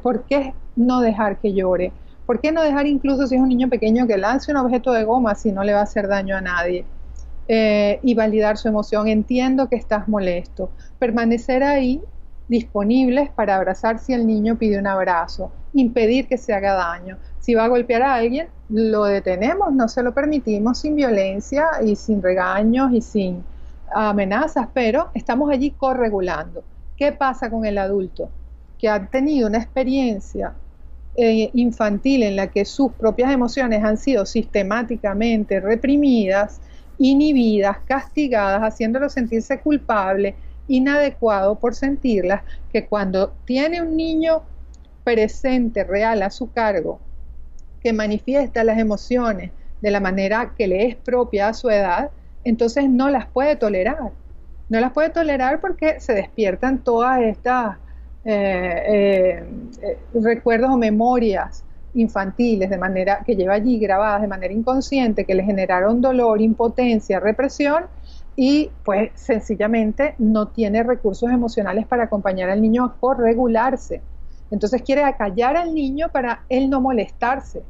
¿Por 0.03 0.23
qué 0.25 0.53
no 0.75 1.01
dejar 1.01 1.39
que 1.39 1.51
llore? 1.51 1.91
¿Por 2.27 2.39
qué 2.39 2.51
no 2.51 2.61
dejar 2.61 2.85
incluso 2.85 3.25
si 3.25 3.35
es 3.35 3.41
un 3.41 3.49
niño 3.49 3.69
pequeño 3.69 4.05
que 4.05 4.17
lance 4.17 4.51
un 4.51 4.57
objeto 4.57 4.91
de 4.91 5.03
goma 5.03 5.33
si 5.33 5.51
no 5.51 5.63
le 5.63 5.73
va 5.73 5.79
a 5.79 5.83
hacer 5.83 6.07
daño 6.07 6.37
a 6.37 6.41
nadie? 6.41 6.85
y 7.49 8.13
validar 8.13 8.57
su 8.57 8.67
emoción. 8.67 9.07
Entiendo 9.07 9.69
que 9.69 9.77
estás 9.77 10.09
molesto. 10.09 10.69
Permanecer 10.99 11.63
ahí 11.63 12.01
disponibles 12.49 13.29
para 13.29 13.55
abrazar 13.55 13.99
si 13.99 14.11
el 14.11 14.27
niño 14.27 14.57
pide 14.57 14.77
un 14.77 14.85
abrazo. 14.85 15.49
Impedir 15.73 16.27
que 16.27 16.37
se 16.37 16.53
haga 16.53 16.73
daño. 16.73 17.17
Si 17.47 17.55
va 17.55 17.63
a 17.63 17.69
golpear 17.69 18.01
a 18.01 18.15
alguien, 18.15 18.49
lo 18.67 19.05
detenemos, 19.05 19.71
no 19.71 19.87
se 19.87 20.03
lo 20.03 20.13
permitimos 20.13 20.79
sin 20.79 20.95
violencia 20.95 21.69
y 21.81 21.95
sin 21.95 22.21
regaños 22.21 22.91
y 22.91 22.99
sin 22.99 23.41
amenazas, 23.95 24.67
pero 24.73 25.11
estamos 25.13 25.49
allí 25.49 25.71
corregulando. 25.71 26.65
¿Qué 26.97 27.13
pasa 27.13 27.49
con 27.49 27.65
el 27.65 27.77
adulto 27.77 28.29
que 28.77 28.89
ha 28.89 29.07
tenido 29.07 29.47
una 29.47 29.59
experiencia 29.59 30.55
eh, 31.15 31.49
infantil 31.53 32.23
en 32.23 32.35
la 32.35 32.47
que 32.47 32.65
sus 32.65 32.91
propias 32.91 33.31
emociones 33.31 33.81
han 33.81 33.97
sido 33.97 34.25
sistemáticamente 34.25 35.61
reprimidas, 35.61 36.59
inhibidas, 36.97 37.77
castigadas, 37.87 38.61
haciéndolo 38.61 39.07
sentirse 39.07 39.61
culpable, 39.61 40.35
inadecuado 40.67 41.55
por 41.55 41.75
sentirlas, 41.75 42.41
que 42.73 42.87
cuando 42.87 43.31
tiene 43.45 43.81
un 43.81 43.95
niño 43.95 44.41
presente, 45.05 45.85
real, 45.85 46.23
a 46.23 46.29
su 46.29 46.51
cargo, 46.51 46.99
que 47.81 47.93
manifiesta 47.93 48.63
las 48.63 48.77
emociones 48.77 49.51
de 49.81 49.91
la 49.91 49.99
manera 49.99 50.53
que 50.57 50.67
le 50.67 50.87
es 50.87 50.95
propia 50.95 51.49
a 51.49 51.53
su 51.53 51.69
edad, 51.69 52.11
entonces 52.43 52.89
no 52.89 53.09
las 53.09 53.27
puede 53.27 53.55
tolerar. 53.55 54.11
No 54.69 54.79
las 54.79 54.91
puede 54.91 55.09
tolerar 55.09 55.61
porque 55.61 55.99
se 55.99 56.13
despiertan 56.13 56.83
todas 56.83 57.21
estas 57.21 57.77
eh, 58.25 59.43
eh, 59.81 59.97
recuerdos 60.13 60.71
o 60.71 60.77
memorias 60.77 61.63
infantiles 61.93 62.69
de 62.69 62.77
manera 62.77 63.23
que 63.25 63.35
lleva 63.35 63.53
allí 63.53 63.79
grabadas 63.79 64.21
de 64.21 64.27
manera 64.27 64.53
inconsciente 64.53 65.25
que 65.25 65.33
le 65.33 65.43
generaron 65.43 66.01
dolor, 66.01 66.41
impotencia, 66.41 67.19
represión 67.19 67.85
y 68.35 68.69
pues 68.83 69.11
sencillamente 69.15 70.13
no 70.19 70.49
tiene 70.49 70.83
recursos 70.83 71.31
emocionales 71.31 71.87
para 71.87 72.03
acompañar 72.03 72.49
al 72.49 72.61
niño 72.61 72.85
a 72.85 72.95
corregularse. 72.99 74.01
Entonces 74.51 74.81
quiere 74.81 75.03
acallar 75.03 75.57
al 75.57 75.73
niño 75.73 76.09
para 76.11 76.43
él 76.49 76.69
no 76.69 76.81
molestarse. 76.81 77.63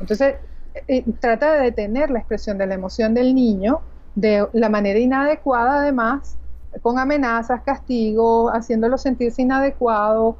Entonces 0.00 0.36
eh, 0.74 0.82
eh, 0.88 1.04
trata 1.20 1.54
de 1.54 1.64
detener 1.64 2.10
la 2.10 2.18
expresión 2.18 2.58
de 2.58 2.66
la 2.66 2.74
emoción 2.74 3.14
del 3.14 3.34
niño 3.34 3.80
de 4.14 4.46
la 4.52 4.68
manera 4.68 4.98
inadecuada 4.98 5.82
además, 5.82 6.36
con 6.82 6.98
amenazas, 6.98 7.62
castigos, 7.62 8.50
haciéndolo 8.52 8.98
sentirse 8.98 9.42
inadecuado. 9.42 10.36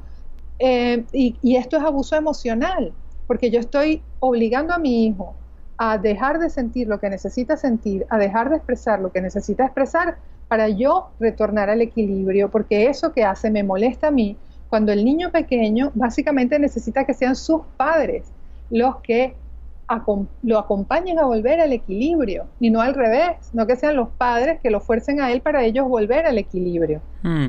Eh, 0.59 1.05
y, 1.11 1.37
y 1.41 1.55
esto 1.55 1.77
es 1.77 1.83
abuso 1.83 2.15
emocional, 2.15 2.93
porque 3.27 3.49
yo 3.49 3.59
estoy 3.59 4.03
obligando 4.19 4.73
a 4.73 4.77
mi 4.77 5.07
hijo 5.07 5.35
a 5.77 5.97
dejar 5.97 6.37
de 6.37 6.49
sentir 6.49 6.87
lo 6.87 6.99
que 6.99 7.09
necesita 7.09 7.57
sentir, 7.57 8.05
a 8.09 8.19
dejar 8.19 8.49
de 8.49 8.57
expresar 8.57 8.99
lo 8.99 9.11
que 9.11 9.19
necesita 9.19 9.65
expresar 9.65 10.17
para 10.47 10.69
yo 10.69 11.09
retornar 11.19 11.69
al 11.69 11.81
equilibrio, 11.81 12.51
porque 12.51 12.87
eso 12.87 13.13
que 13.13 13.23
hace 13.23 13.49
me 13.49 13.63
molesta 13.63 14.09
a 14.09 14.11
mí, 14.11 14.37
cuando 14.71 14.93
el 14.93 15.03
niño 15.03 15.33
pequeño 15.33 15.91
básicamente 15.95 16.57
necesita 16.57 17.05
que 17.05 17.13
sean 17.13 17.35
sus 17.35 17.59
padres 17.75 18.31
los 18.69 18.95
que 19.03 19.35
lo 20.43 20.57
acompañen 20.57 21.19
a 21.19 21.25
volver 21.25 21.59
al 21.59 21.73
equilibrio 21.73 22.45
y 22.61 22.69
no 22.69 22.79
al 22.79 22.93
revés, 22.93 23.49
no 23.51 23.67
que 23.67 23.75
sean 23.75 23.97
los 23.97 24.07
padres 24.07 24.61
que 24.61 24.71
lo 24.71 24.79
fuercen 24.79 25.19
a 25.19 25.29
él 25.33 25.41
para 25.41 25.65
ellos 25.65 25.89
volver 25.89 26.25
al 26.25 26.37
equilibrio. 26.37 27.01
Mm. 27.23 27.47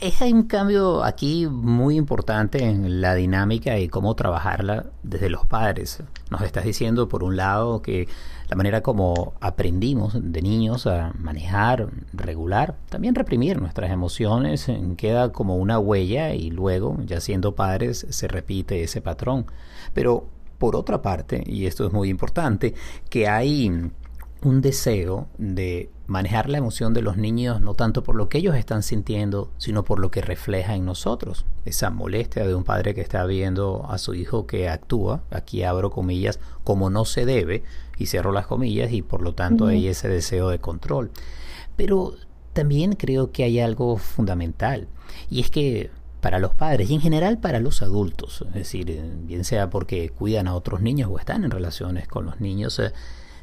Es 0.00 0.20
un 0.20 0.44
cambio 0.44 1.02
aquí 1.02 1.48
muy 1.48 1.96
importante 1.96 2.62
en 2.62 3.00
la 3.00 3.16
dinámica 3.16 3.80
y 3.80 3.88
cómo 3.88 4.14
trabajarla 4.14 4.86
desde 5.02 5.28
los 5.28 5.44
padres. 5.44 6.00
Nos 6.30 6.42
estás 6.42 6.62
diciendo, 6.62 7.08
por 7.08 7.24
un 7.24 7.36
lado, 7.36 7.82
que 7.82 8.06
la 8.52 8.56
manera 8.56 8.82
como 8.82 9.32
aprendimos 9.40 10.12
de 10.20 10.42
niños 10.42 10.86
a 10.86 11.14
manejar, 11.18 11.88
regular, 12.12 12.76
también 12.90 13.14
reprimir 13.14 13.58
nuestras 13.58 13.90
emociones, 13.90 14.68
eh, 14.68 14.78
queda 14.98 15.32
como 15.32 15.56
una 15.56 15.78
huella 15.78 16.34
y 16.34 16.50
luego, 16.50 16.98
ya 17.06 17.22
siendo 17.22 17.54
padres, 17.54 18.06
se 18.10 18.28
repite 18.28 18.82
ese 18.82 19.00
patrón. 19.00 19.46
Pero 19.94 20.26
por 20.58 20.76
otra 20.76 21.00
parte, 21.00 21.42
y 21.46 21.64
esto 21.64 21.86
es 21.86 21.94
muy 21.94 22.10
importante, 22.10 22.74
que 23.08 23.26
hay 23.26 23.90
un 24.42 24.60
deseo 24.60 25.28
de 25.38 25.90
manejar 26.06 26.48
la 26.48 26.58
emoción 26.58 26.92
de 26.94 27.02
los 27.02 27.16
niños 27.16 27.60
no 27.60 27.74
tanto 27.74 28.02
por 28.02 28.16
lo 28.16 28.28
que 28.28 28.38
ellos 28.38 28.56
están 28.56 28.82
sintiendo, 28.82 29.50
sino 29.56 29.84
por 29.84 30.00
lo 30.00 30.10
que 30.10 30.20
refleja 30.20 30.74
en 30.74 30.84
nosotros. 30.84 31.46
Esa 31.64 31.90
molestia 31.90 32.46
de 32.46 32.54
un 32.54 32.64
padre 32.64 32.94
que 32.94 33.00
está 33.00 33.24
viendo 33.24 33.86
a 33.88 33.98
su 33.98 34.14
hijo 34.14 34.46
que 34.46 34.68
actúa, 34.68 35.22
aquí 35.30 35.62
abro 35.62 35.90
comillas, 35.90 36.40
como 36.64 36.90
no 36.90 37.04
se 37.04 37.24
debe, 37.24 37.62
y 37.96 38.06
cierro 38.06 38.32
las 38.32 38.46
comillas, 38.46 38.92
y 38.92 39.02
por 39.02 39.22
lo 39.22 39.34
tanto 39.34 39.66
hay 39.66 39.86
ese 39.86 40.08
deseo 40.08 40.48
de 40.48 40.58
control. 40.58 41.12
Pero 41.76 42.14
también 42.52 42.94
creo 42.94 43.32
que 43.32 43.44
hay 43.44 43.60
algo 43.60 43.96
fundamental, 43.96 44.88
y 45.30 45.40
es 45.40 45.50
que 45.50 45.90
para 46.20 46.38
los 46.38 46.54
padres 46.54 46.88
y 46.88 46.94
en 46.94 47.00
general 47.00 47.38
para 47.38 47.58
los 47.58 47.82
adultos, 47.82 48.44
es 48.48 48.54
decir, 48.54 49.02
bien 49.24 49.44
sea 49.44 49.70
porque 49.70 50.10
cuidan 50.10 50.46
a 50.46 50.54
otros 50.54 50.80
niños 50.80 51.10
o 51.12 51.18
están 51.18 51.44
en 51.44 51.50
relaciones 51.50 52.06
con 52.06 52.26
los 52.26 52.40
niños, 52.40 52.78
eh, 52.78 52.92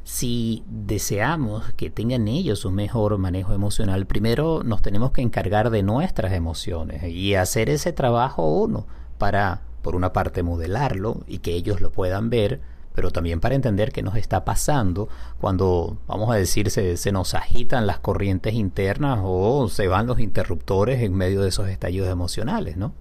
si 0.10 0.64
deseamos 0.66 1.72
que 1.74 1.92
tengan 1.92 2.28
ellos 2.28 2.66
un 2.66 2.74
mejor 2.74 3.16
manejo 3.20 3.54
emocional, 3.54 4.08
primero 4.08 4.64
nos 4.64 4.82
tenemos 4.82 5.12
que 5.12 5.22
encargar 5.22 5.70
de 5.70 5.84
nuestras 5.84 6.34
emociones 6.34 7.04
y 7.04 7.36
hacer 7.36 7.70
ese 7.70 7.94
trabajo 7.94 8.52
uno 8.52 8.88
para, 9.20 9.62
por 9.84 9.96
una 9.96 10.12
parte, 10.12 10.42
modelarlo 10.42 11.22
y 11.28 11.38
que 11.38 11.54
ellos 11.54 11.80
lo 11.80 11.92
puedan 11.92 12.32
ver, 12.32 12.60
pero 12.96 13.12
también 13.12 13.40
para 13.40 13.54
entender 13.54 13.92
qué 13.92 14.02
nos 14.02 14.16
está 14.16 14.46
pasando 14.46 15.10
cuando, 15.40 16.00
vamos 16.08 16.32
a 16.32 16.36
decir, 16.36 16.72
se, 16.72 16.98
se, 16.98 17.12
nos 17.12 17.36
agitan 17.36 17.86
las 17.86 18.00
corrientes 18.00 18.56
internas 18.56 19.20
o 19.22 19.70
se 19.70 19.88
van 19.88 20.08
los 20.08 20.20
interruptores 20.20 21.04
en 21.04 21.14
medio 21.14 21.44
de 21.44 21.50
esos 21.50 21.70
estallidos 21.70 22.10
emocionales, 22.10 22.78
¿no? 22.78 22.94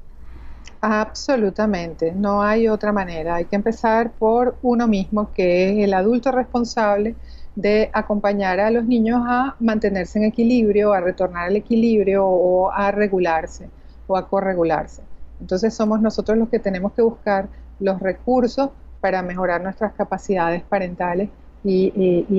Absolutamente, 0.81 2.13
no 2.13 2.41
hay 2.43 2.69
otra 2.69 2.93
manera. 2.93 3.37
Hay 3.37 3.47
que 3.47 3.57
empezar 3.57 4.13
por 4.13 4.57
uno 4.63 4.87
mismo, 4.87 5.33
que 5.33 5.71
es 5.71 5.85
el 5.85 5.93
adulto 5.93 6.31
responsable 6.31 7.17
de 7.57 7.91
acompañar 7.93 8.61
a 8.61 8.71
los 8.71 8.85
niños 8.85 9.21
a 9.27 9.57
mantenerse 9.59 10.21
en 10.21 10.27
equilibrio, 10.27 10.93
a 10.93 11.01
retornar 11.01 11.49
al 11.49 11.57
equilibrio 11.57 12.25
o 12.27 12.71
a 12.71 12.93
regularse 12.93 13.69
o 14.07 14.17
a 14.17 14.29
corregularse. 14.29 15.03
Entonces 15.41 15.75
somos 15.75 16.01
nosotros 16.01 16.39
los 16.39 16.49
que 16.49 16.61
tenemos 16.61 16.93
que 16.93 17.03
buscar 17.03 17.49
los 17.81 17.99
recursos 18.01 18.71
para 19.01 19.23
mejorar 19.23 19.61
nuestras 19.63 19.93
capacidades 19.95 20.63
parentales 20.63 21.29
y, 21.65 21.93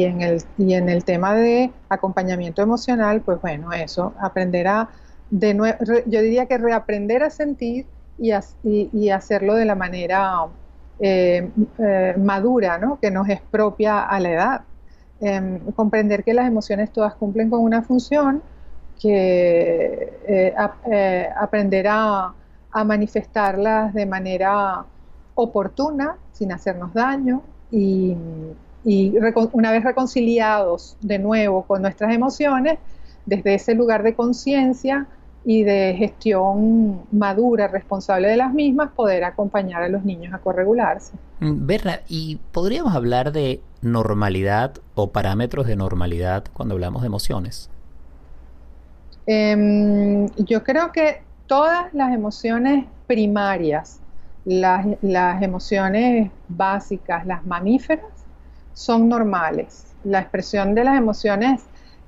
en, 0.04 0.22
el, 0.22 0.42
y 0.58 0.74
en 0.74 0.88
el 0.88 1.04
tema 1.04 1.36
de 1.36 1.72
acompañamiento 1.90 2.62
emocional, 2.62 3.22
pues 3.22 3.42
bueno, 3.42 3.74
eso, 3.74 4.14
aprender 4.20 4.68
a, 4.70 4.90
de 5.30 5.76
yo 6.06 6.22
diría 6.22 6.46
que 6.46 6.58
reaprender 6.58 7.24
a 7.24 7.30
sentir 7.30 7.86
y, 8.20 9.10
hacerlo 9.10 9.56
de 9.56 9.66
la 9.66 9.76
manera 9.76 10.46
eh, 11.00 11.50
eh, 11.78 12.16
madura, 12.18 12.78
¿no? 12.78 13.00
que 13.00 13.12
nos 13.12 13.30
es 13.30 13.42
propia 13.42 14.02
a 14.04 14.20
la 14.20 14.32
edad. 14.32 14.62
Em, 15.22 15.60
comprender 15.72 16.24
que 16.24 16.34
las 16.34 16.48
emociones 16.48 16.92
todas 16.92 17.14
cumplen 17.16 17.50
con 17.50 17.60
una 17.62 17.82
función, 17.82 18.42
que 19.02 20.54
aprender 21.38 21.88
a, 21.90 22.34
manifestarlas 22.86 23.94
de 23.94 24.06
manera 24.06 24.86
oportuna, 25.36 26.18
sin 26.34 26.52
hacernos 26.52 26.94
daño, 26.94 27.42
y 27.72 28.16
una 29.54 29.72
vez 29.72 29.84
reconciliados 29.84 30.98
de 31.02 31.20
nuevo 31.20 31.64
con 31.64 31.82
nuestras 31.82 32.14
emociones, 32.14 32.80
desde 33.26 33.56
ese 33.56 33.76
lugar 33.76 34.04
de 34.04 34.16
conciencia, 34.16 35.08
y 35.46 35.64
de 35.64 35.96
gestión 35.98 37.02
madura, 37.12 37.68
responsable 37.68 38.28
de 38.28 38.38
las 38.38 38.54
mismas, 38.54 38.92
poder 38.92 39.24
acompañar 39.24 39.82
a 39.84 39.90
los 39.90 40.04
niños 40.04 40.34
a 40.34 40.40
corregularse. 40.40 41.14
Mm, 41.40 41.66
Berna, 41.66 42.00
¿y 42.08 42.38
podríamos 42.52 42.94
hablar 42.94 43.32
de 43.32 43.62
normalidad 43.82 44.74
o 44.96 45.12
parámetros 45.12 45.66
de 45.68 45.76
normalidad 45.76 46.44
cuando 46.54 46.76
hablamos 46.76 47.02
de 47.02 47.08
emociones? 47.08 47.70
Em, 49.26 50.28
yo 50.38 50.64
creo 50.64 50.92
que 50.92 51.22
todas 51.48 51.94
las 51.94 52.14
emociones 52.14 52.86
primarias, 53.08 54.00
las, 54.46 54.86
emociones 55.42 56.32
básicas, 56.48 57.26
las 57.26 57.46
mamíferas, 57.46 58.06
son 58.74 59.08
normales. 59.08 59.94
La 60.04 60.20
expresión 60.20 60.74
de 60.76 60.84
las 60.84 60.98
emociones 60.98 61.62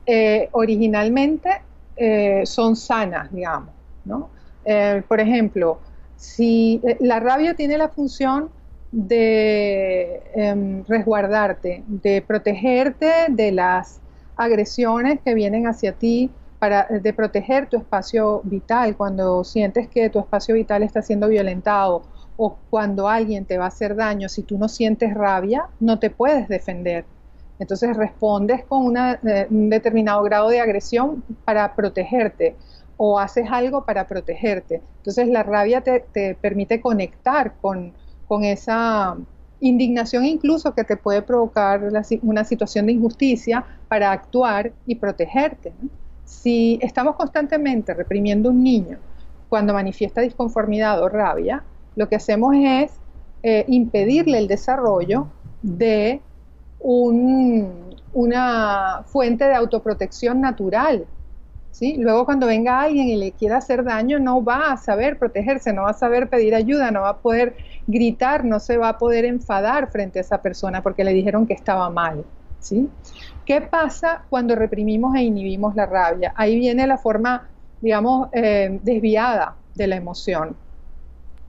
eh, 0.06 0.50
originalmente 0.52 1.62
eh, 1.96 2.44
son 2.46 2.76
sanas, 2.76 3.32
digamos. 3.32 3.74
¿no? 4.06 4.30
Eh, 4.66 5.04
por 5.08 5.20
ejemplo, 5.20 5.80
si 6.16 6.82
eh, 6.84 6.98
la 7.00 7.20
rabia 7.20 7.56
tiene 7.56 7.78
la 7.78 7.90
función 7.90 8.50
de 8.92 10.22
em, 10.36 10.84
resguardarte, 10.86 11.84
de 11.88 12.22
protegerte 12.22 13.28
de 13.30 13.52
las 13.52 14.02
agresiones 14.36 15.20
que 15.24 15.34
vienen 15.34 15.68
hacia 15.68 15.94
ti, 15.94 16.30
para, 16.60 16.86
de 16.86 17.14
proteger 17.14 17.68
tu 17.68 17.78
espacio 17.78 18.42
vital 18.44 18.96
cuando 18.96 19.44
sientes 19.44 19.88
que 19.88 20.10
tu 20.10 20.20
espacio 20.20 20.54
vital 20.54 20.84
está 20.84 21.02
siendo 21.02 21.28
violentado 21.28 22.04
o 22.38 22.58
cuando 22.70 23.08
alguien 23.08 23.46
te 23.46 23.58
va 23.58 23.66
a 23.66 23.68
hacer 23.70 23.96
daño, 23.96 24.30
si 24.30 24.44
tú 24.44 24.58
no 24.58 24.68
sientes 24.68 25.14
rabia, 25.14 25.66
no 25.80 26.00
te 26.00 26.10
puedes 26.10 26.48
defender. 26.48 27.06
Entonces 27.62 27.96
respondes 27.96 28.66
con 28.66 28.98
eh, 28.98 29.48
un 29.52 29.70
determinado 29.70 30.24
grado 30.24 30.50
de 30.50 30.60
agresión 30.60 31.24
para 31.46 31.76
protegerte 31.76 32.56
o 32.98 33.20
haces 33.20 33.46
algo 33.52 33.86
para 33.86 34.08
protegerte. 34.08 34.82
Entonces 34.98 35.28
la 35.28 35.44
rabia 35.44 35.82
te, 35.82 36.36
permite 36.42 36.82
conectar 36.82 37.54
con, 37.62 37.94
esa 38.44 39.18
indignación 39.60 40.24
incluso 40.24 40.74
que 40.74 40.86
te 40.86 40.96
puede 40.96 41.22
provocar 41.22 41.82
una 42.22 42.46
situación 42.46 42.86
de 42.86 42.94
injusticia 42.94 43.66
para 43.90 44.12
actuar 44.12 44.72
y 44.88 44.96
protegerte. 44.96 45.74
Si 46.24 46.80
estamos 46.82 47.18
constantemente 47.18 47.94
reprimiendo 47.94 48.50
a 48.50 48.54
un 48.54 48.64
niño 48.64 48.98
cuando 49.50 49.74
manifiesta 49.74 50.22
disconformidad 50.22 51.04
o 51.04 51.10
rabia, 51.10 51.62
lo 51.98 52.08
que 52.08 52.16
hacemos 52.16 52.56
es 52.58 52.92
eh, 53.44 53.66
impedirle 53.68 54.38
el 54.38 54.48
desarrollo 54.48 55.28
de 55.62 56.22
una 56.84 59.04
fuente 59.06 59.46
de 59.46 59.56
autoprotección 59.56 60.42
natural. 60.42 61.08
¿sí? 61.72 61.96
Luego 61.98 62.26
cuando 62.26 62.48
venga 62.48 62.82
alguien 62.82 63.08
y 63.08 63.18
le 63.18 63.32
quiera 63.32 63.58
hacer 63.58 63.84
daño, 63.84 64.20
no 64.20 64.44
va 64.44 64.72
a 64.72 64.78
saber 64.78 65.18
protegerse, 65.18 65.74
no 65.74 65.84
va 65.84 65.92
a 65.92 65.94
saber 65.94 66.30
pedir 66.30 66.56
ayuda, 66.56 66.92
no 66.92 67.02
va 67.02 67.10
a 67.10 67.18
poder 67.18 67.56
gritar, 67.88 68.46
no 68.46 68.60
se 68.60 68.78
va 68.78 68.90
a 68.90 68.98
poder 68.98 69.26
enfadar 69.26 69.90
frente 69.90 70.20
a 70.20 70.22
esa 70.22 70.42
persona 70.42 70.82
porque 70.82 71.04
le 71.04 71.14
dijeron 71.14 71.48
que 71.48 71.54
estaba 71.54 71.90
mal. 71.90 72.24
¿sí? 72.60 72.90
¿Qué 73.46 73.62
pasa 73.62 74.24
cuando 74.30 74.56
reprimimos 74.56 75.16
e 75.16 75.24
inhibimos 75.24 75.76
la 75.76 75.86
rabia? 75.86 76.34
Ahí 76.36 76.58
viene 76.58 76.86
la 76.88 76.98
forma, 76.98 77.50
digamos, 77.82 78.30
eh, 78.34 78.80
desviada 78.84 79.56
de 79.76 79.88
la 79.88 79.96
emoción. 79.96 80.56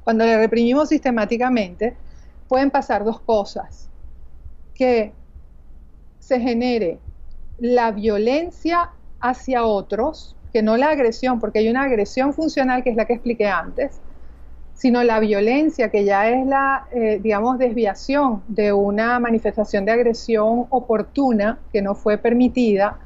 Cuando 0.05 0.25
le 0.25 0.37
reprimimos 0.37 0.89
sistemáticamente, 0.89 1.97
pueden 2.49 2.71
pasar 2.71 3.05
dos 3.05 3.21
cosas. 3.21 3.89
Que 4.75 5.13
se 6.23 6.39
genere 6.39 7.01
la 7.59 7.91
violencia 7.91 8.91
hacia 9.21 9.65
otros, 9.65 10.37
que 10.53 10.63
no 10.63 10.77
la 10.77 10.91
agresión, 10.91 11.41
porque 11.41 11.59
hay 11.59 11.69
una 11.69 11.83
agresión 11.83 12.33
funcional 12.33 12.85
que 12.85 12.91
es 12.91 12.97
la 12.97 13.07
que 13.07 13.15
expliqué 13.15 13.49
antes, 13.49 14.01
sino 14.75 15.03
la 15.03 15.19
violencia, 15.19 15.91
que 15.91 16.05
ya 16.05 16.29
es 16.29 16.47
la, 16.47 16.87
eh, 16.93 17.19
digamos, 17.21 17.59
desviación 17.59 18.43
de 18.47 18.73
una 18.73 19.19
manifestación 19.19 19.85
de 19.85 19.93
agresión 19.93 20.67
oportuna 20.71 21.59
que 21.73 21.83
no 21.83 21.97
fue 21.97 22.19
permitida, 22.19 22.99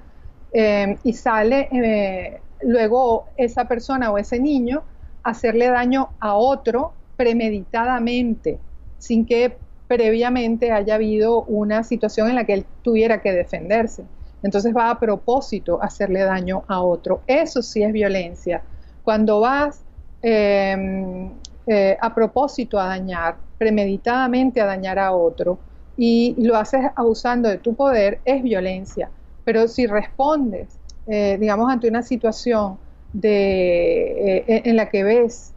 eh, 0.52 0.98
y 1.02 1.12
sale 1.14 1.68
eh, 1.72 2.40
luego 2.62 3.28
esa 3.36 3.64
persona 3.66 4.10
o 4.10 4.18
ese 4.18 4.38
niño 4.38 4.82
a 5.22 5.30
hacerle 5.30 5.68
daño 5.68 6.10
a 6.20 6.34
otro 6.34 6.92
premeditadamente, 7.16 8.58
sin 8.98 9.24
que 9.24 9.56
previamente 9.86 10.72
haya 10.72 10.96
habido 10.96 11.42
una 11.44 11.84
situación 11.84 12.28
en 12.28 12.36
la 12.36 12.44
que 12.44 12.54
él 12.54 12.66
tuviera 12.82 13.20
que 13.20 13.32
defenderse. 13.32 14.04
Entonces 14.42 14.74
va 14.76 14.90
a 14.90 14.98
propósito 14.98 15.78
hacerle 15.82 16.20
daño 16.20 16.64
a 16.68 16.82
otro. 16.82 17.22
Eso 17.26 17.62
sí 17.62 17.82
es 17.82 17.92
violencia. 17.92 18.62
Cuando 19.02 19.40
vas 19.40 19.82
em, 20.22 21.30
eh, 21.66 21.96
a 22.00 22.14
propósito 22.14 22.78
a 22.78 22.86
dañar, 22.86 23.36
premeditadamente 23.58 24.60
a 24.60 24.66
dañar 24.66 24.98
a 24.98 25.12
otro, 25.12 25.58
y 25.96 26.34
lo 26.38 26.56
haces 26.56 26.82
abusando 26.94 27.48
de 27.48 27.58
tu 27.58 27.74
poder, 27.74 28.20
es 28.24 28.42
violencia. 28.42 29.10
Pero 29.44 29.66
si 29.66 29.86
respondes, 29.86 30.78
eh, 31.06 31.38
digamos, 31.40 31.70
ante 31.70 31.88
una 31.88 32.02
situación 32.02 32.78
de, 33.12 34.42
eh, 34.46 34.62
en 34.64 34.76
la 34.76 34.90
que 34.90 35.04
ves 35.04 35.52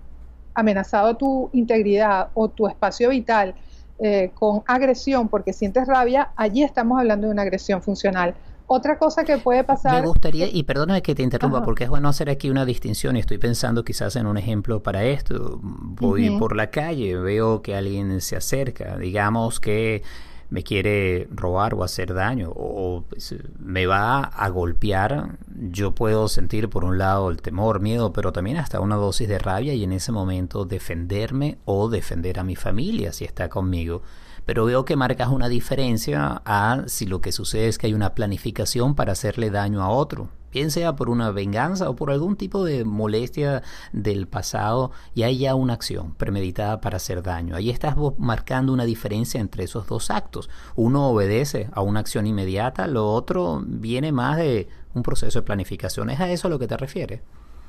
amenazado 0.53 1.15
tu 1.15 1.49
integridad 1.53 2.29
o 2.33 2.49
tu 2.49 2.67
espacio 2.67 3.09
vital, 3.09 3.55
eh, 4.01 4.31
con 4.33 4.63
agresión 4.65 5.27
porque 5.27 5.53
sientes 5.53 5.87
rabia, 5.87 6.31
allí 6.35 6.63
estamos 6.63 6.99
hablando 6.99 7.27
de 7.27 7.33
una 7.33 7.41
agresión 7.41 7.81
funcional. 7.81 8.35
Otra 8.71 8.99
cosa 8.99 9.23
que 9.23 9.39
puede 9.39 9.63
pasar... 9.63 10.01
Me 10.01 10.07
gustaría, 10.07 10.47
y 10.47 10.61
perdona 10.61 11.01
que 11.01 11.15
te 11.15 11.23
interrumpa, 11.23 11.63
porque 11.63 11.85
es 11.85 11.89
bueno 11.89 12.07
hacer 12.07 12.29
aquí 12.29 12.51
una 12.51 12.65
distinción 12.65 13.17
y 13.17 13.19
estoy 13.19 13.39
pensando 13.39 13.83
quizás 13.83 14.15
en 14.15 14.27
un 14.27 14.37
ejemplo 14.37 14.83
para 14.83 15.03
esto. 15.03 15.59
Voy 15.61 16.29
por 16.37 16.55
la 16.55 16.69
calle, 16.69 17.17
veo 17.17 17.63
que 17.63 17.75
alguien 17.75 18.21
se 18.21 18.35
acerca, 18.35 18.95
digamos 18.97 19.59
que 19.59 20.03
me 20.49 20.63
quiere 20.63 21.27
robar 21.31 21.73
o 21.73 21.83
hacer 21.83 22.13
daño 22.13 22.51
o 22.55 23.03
pues, 23.07 23.35
me 23.59 23.85
va 23.85 24.21
a 24.21 24.49
golpear, 24.49 25.37
yo 25.47 25.93
puedo 25.93 26.27
sentir 26.27 26.69
por 26.69 26.83
un 26.85 26.97
lado 26.97 27.29
el 27.29 27.41
temor, 27.41 27.79
miedo, 27.79 28.13
pero 28.13 28.31
también 28.31 28.57
hasta 28.57 28.79
una 28.79 28.95
dosis 28.95 29.27
de 29.27 29.39
rabia 29.39 29.73
y 29.73 29.83
en 29.83 29.93
ese 29.93 30.11
momento 30.11 30.65
defenderme 30.65 31.59
o 31.65 31.89
defender 31.89 32.39
a 32.39 32.43
mi 32.43 32.55
familia 32.55 33.13
si 33.13 33.25
está 33.25 33.49
conmigo. 33.49 34.01
Pero 34.45 34.65
veo 34.65 34.83
que 34.85 34.95
marcas 34.95 35.29
una 35.29 35.47
diferencia 35.47 36.41
a 36.43 36.83
si 36.87 37.05
lo 37.05 37.21
que 37.21 37.31
sucede 37.31 37.67
es 37.67 37.77
que 37.77 37.87
hay 37.87 37.93
una 37.93 38.15
planificación 38.15 38.95
para 38.95 39.11
hacerle 39.11 39.51
daño 39.51 39.83
a 39.83 39.89
otro, 39.89 40.29
bien 40.51 40.71
sea 40.71 40.95
por 40.95 41.09
una 41.09 41.31
venganza 41.31 41.89
o 41.89 41.95
por 41.95 42.11
algún 42.11 42.35
tipo 42.35 42.63
de 42.63 42.85
molestia 42.85 43.63
del 43.93 44.27
pasado, 44.27 44.91
y 45.13 45.23
hay 45.23 45.39
ya 45.39 45.55
una 45.55 45.73
acción 45.73 46.13
premeditada 46.15 46.81
para 46.81 46.97
hacer 46.97 47.23
daño. 47.23 47.55
Ahí 47.55 47.69
estás 47.69 47.95
marcando 48.17 48.73
una 48.73 48.85
diferencia 48.85 49.39
entre 49.39 49.63
esos 49.63 49.87
dos 49.87 50.11
actos. 50.11 50.49
Uno 50.75 51.09
obedece 51.09 51.69
a 51.71 51.81
una 51.81 51.99
acción 51.99 52.27
inmediata, 52.27 52.87
lo 52.87 53.11
otro 53.11 53.63
viene 53.65 54.11
más 54.11 54.37
de 54.37 54.67
un 54.93 55.03
proceso 55.03 55.39
de 55.39 55.45
planificación. 55.45 56.09
¿Es 56.09 56.19
a 56.19 56.29
eso 56.29 56.47
a 56.47 56.51
lo 56.51 56.59
que 56.59 56.67
te 56.67 56.77
refieres? 56.77 57.21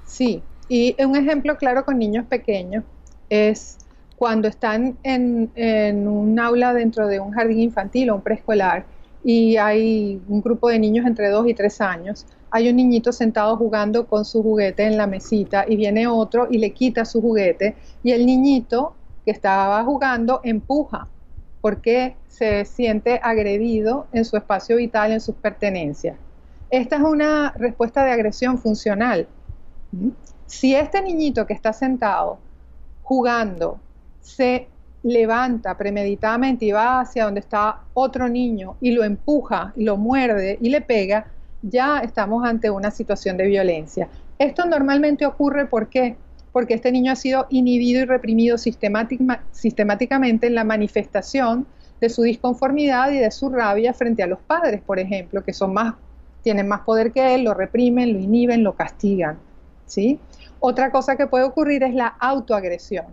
Sí, 0.07 0.43
y 0.69 0.97
un 1.03 1.17
ejemplo 1.17 1.57
claro 1.57 1.85
con 1.85 1.99
niños 1.99 2.27
pequeños 2.27 2.85
es 3.29 3.79
cuando 4.17 4.49
están 4.49 4.99
en, 5.03 5.51
un 6.07 6.39
aula 6.39 6.75
dentro 6.75 7.07
de 7.07 7.21
un 7.21 7.33
jardín 7.33 7.61
infantil 7.61 8.11
o 8.11 8.17
un 8.17 8.21
preescolar 8.21 8.85
y 9.23 9.57
hay 9.57 10.21
un 10.29 10.41
grupo 10.41 10.69
de 10.69 10.79
niños 10.79 11.07
entre 11.07 11.29
2 11.29 11.49
y 11.49 11.55
3 11.55 11.81
años, 11.81 12.27
hay 12.51 12.69
un 12.69 12.77
niñito 12.77 13.13
sentado 13.13 13.57
jugando 13.57 14.07
con 14.07 14.25
su 14.25 14.43
juguete 14.43 14.85
en 14.85 14.97
la 14.97 15.07
mesita 15.07 15.65
y 15.69 15.77
viene 15.77 16.07
otro 16.07 16.49
y 16.51 16.59
le 16.59 16.73
quita 16.73 17.05
su 17.05 17.21
juguete 17.21 17.77
y 18.03 18.13
el 18.13 18.27
niñito 18.27 18.95
que 19.25 19.31
estaba 19.31 19.85
jugando 19.85 20.41
empuja 20.43 21.07
porque 21.61 22.17
se 22.29 22.65
siente 22.65 23.21
agredido 23.23 24.07
en 24.13 24.25
su 24.25 24.37
espacio 24.37 24.77
vital, 24.77 25.13
en 25.13 25.21
sus 25.21 25.35
pertenencias. 25.35 26.17
Esta 26.71 26.97
es 26.97 27.03
una 27.03 27.53
respuesta 27.57 28.05
de 28.05 28.13
agresión 28.13 28.59
funcional. 28.59 29.29
Si 30.47 30.75
este 30.75 31.03
niñito 31.03 31.47
que 31.47 31.53
está 31.53 31.73
sentado 31.73 32.39
jugando 33.03 33.79
se 34.21 34.69
levanta 35.03 35.77
premeditadamente 35.77 36.67
y 36.67 36.73
va 36.73 37.01
hacia 37.01 37.25
donde 37.25 37.41
está 37.41 37.81
otro 37.95 38.29
niño 38.29 38.77
y 38.81 38.93
lo 38.93 39.05
empuja, 39.05 39.73
lo 39.77 39.97
muerde 39.97 40.59
y 40.61 40.69
le 40.69 40.81
pega, 40.81 41.27
ya 41.63 42.01
estamos 42.01 42.45
ante 42.45 42.71
una 42.71 42.91
situación 42.91 43.37
de 43.37 43.47
violencia. 43.47 44.09
Esto 44.39 44.65
normalmente 44.67 45.27
ocurre 45.27 45.67
porque 45.67 46.17
este 46.69 46.93
niño 46.93 47.13
ha 47.13 47.17
sido 47.17 47.47
inhibido 47.51 48.03
y 48.03 48.05
reprimido 48.05 48.57
sistemáticamente 48.59 50.47
en 50.47 50.55
la 50.55 50.65
manifestación 50.65 51.67
de 52.01 52.09
su 52.09 52.23
disconformidad 52.23 53.11
y 53.11 53.19
de 53.19 53.31
su 53.31 53.51
rabia 53.51 53.93
frente 53.93 54.23
a 54.23 54.27
los 54.27 54.39
padres, 54.41 54.81
por 54.81 54.99
ejemplo, 54.99 55.45
que 55.45 55.53
son 55.53 55.75
más, 55.75 55.95
tienen 56.43 56.67
más 56.67 56.81
poder 56.81 57.13
que 57.13 57.35
él, 57.35 57.45
lo 57.45 57.53
reprimen, 57.53 58.15
lo 58.15 58.19
inhiben, 58.19 58.65
lo 58.65 58.75
castigan. 58.75 59.39
¿sí? 59.87 60.19
Otra 60.61 60.91
cosa 60.91 61.17
que 61.17 61.27
puede 61.27 61.45
ocurrir 61.45 61.83
es 61.83 61.95
la 61.95 62.07
autoagresión. 62.07 63.07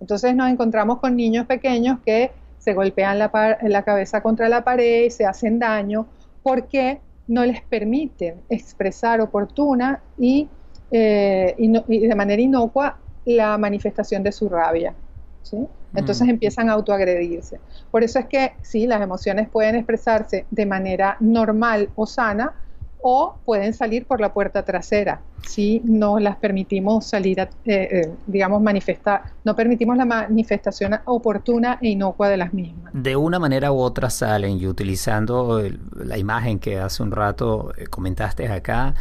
Entonces 0.00 0.34
nos 0.34 0.50
encontramos 0.50 0.98
con 0.98 1.16
niños 1.16 1.46
pequeños 1.46 1.98
que 2.04 2.30
se 2.58 2.74
golpean 2.74 3.18
la, 3.18 3.58
la 3.62 3.82
cabeza 3.82 4.22
contra 4.22 4.48
la 4.48 4.64
pared, 4.64 5.08
se 5.10 5.24
hacen 5.24 5.58
daño, 5.58 6.06
porque 6.42 7.00
no 7.28 7.44
les 7.44 7.60
permiten 7.62 8.36
expresar 8.48 9.20
oportuna 9.20 10.00
y, 10.18 10.48
eh, 10.90 11.54
y, 11.58 12.06
de 12.06 12.14
manera 12.14 12.40
inocua 12.40 12.98
la 13.24 13.58
manifestación 13.58 14.22
de 14.22 14.32
su 14.32 14.48
rabia. 14.48 14.94
¿sí? 15.42 15.66
Entonces 15.94 16.26
mm. 16.26 16.30
empiezan 16.30 16.68
a 16.68 16.74
autoagredirse. 16.74 17.58
Por 17.90 18.04
eso 18.04 18.18
es 18.18 18.26
que 18.26 18.52
sí, 18.62 18.86
las 18.86 19.00
emociones 19.00 19.48
pueden 19.48 19.76
expresarse 19.76 20.46
de 20.50 20.66
manera 20.66 21.16
normal 21.20 21.90
o 21.96 22.06
sana, 22.06 22.54
o 23.08 23.36
pueden 23.44 23.72
salir 23.72 24.04
por 24.04 24.20
la 24.20 24.32
puerta 24.32 24.64
trasera 24.64 25.20
si 25.46 25.80
no 25.84 26.18
las 26.18 26.36
permitimos 26.38 27.06
salir, 27.06 27.38
eh, 27.38 27.48
eh, 27.64 28.10
digamos, 28.26 28.60
manifestar, 28.60 29.22
no 29.44 29.54
permitimos 29.54 29.96
la 29.96 30.04
manifestación 30.04 30.98
oportuna 31.04 31.78
e 31.80 31.90
inocua 31.90 32.28
de 32.28 32.36
las 32.36 32.52
mismas. 32.52 32.92
De 32.92 33.14
una 33.14 33.38
manera 33.38 33.70
u 33.70 33.78
otra 33.78 34.10
salen 34.10 34.58
y 34.58 34.66
utilizando 34.66 35.62
la 35.94 36.18
imagen 36.18 36.58
que 36.58 36.80
hace 36.80 37.00
un 37.04 37.12
rato 37.12 37.72
eh, 37.76 37.86
comentaste 37.86 38.48
acá, 38.48 38.94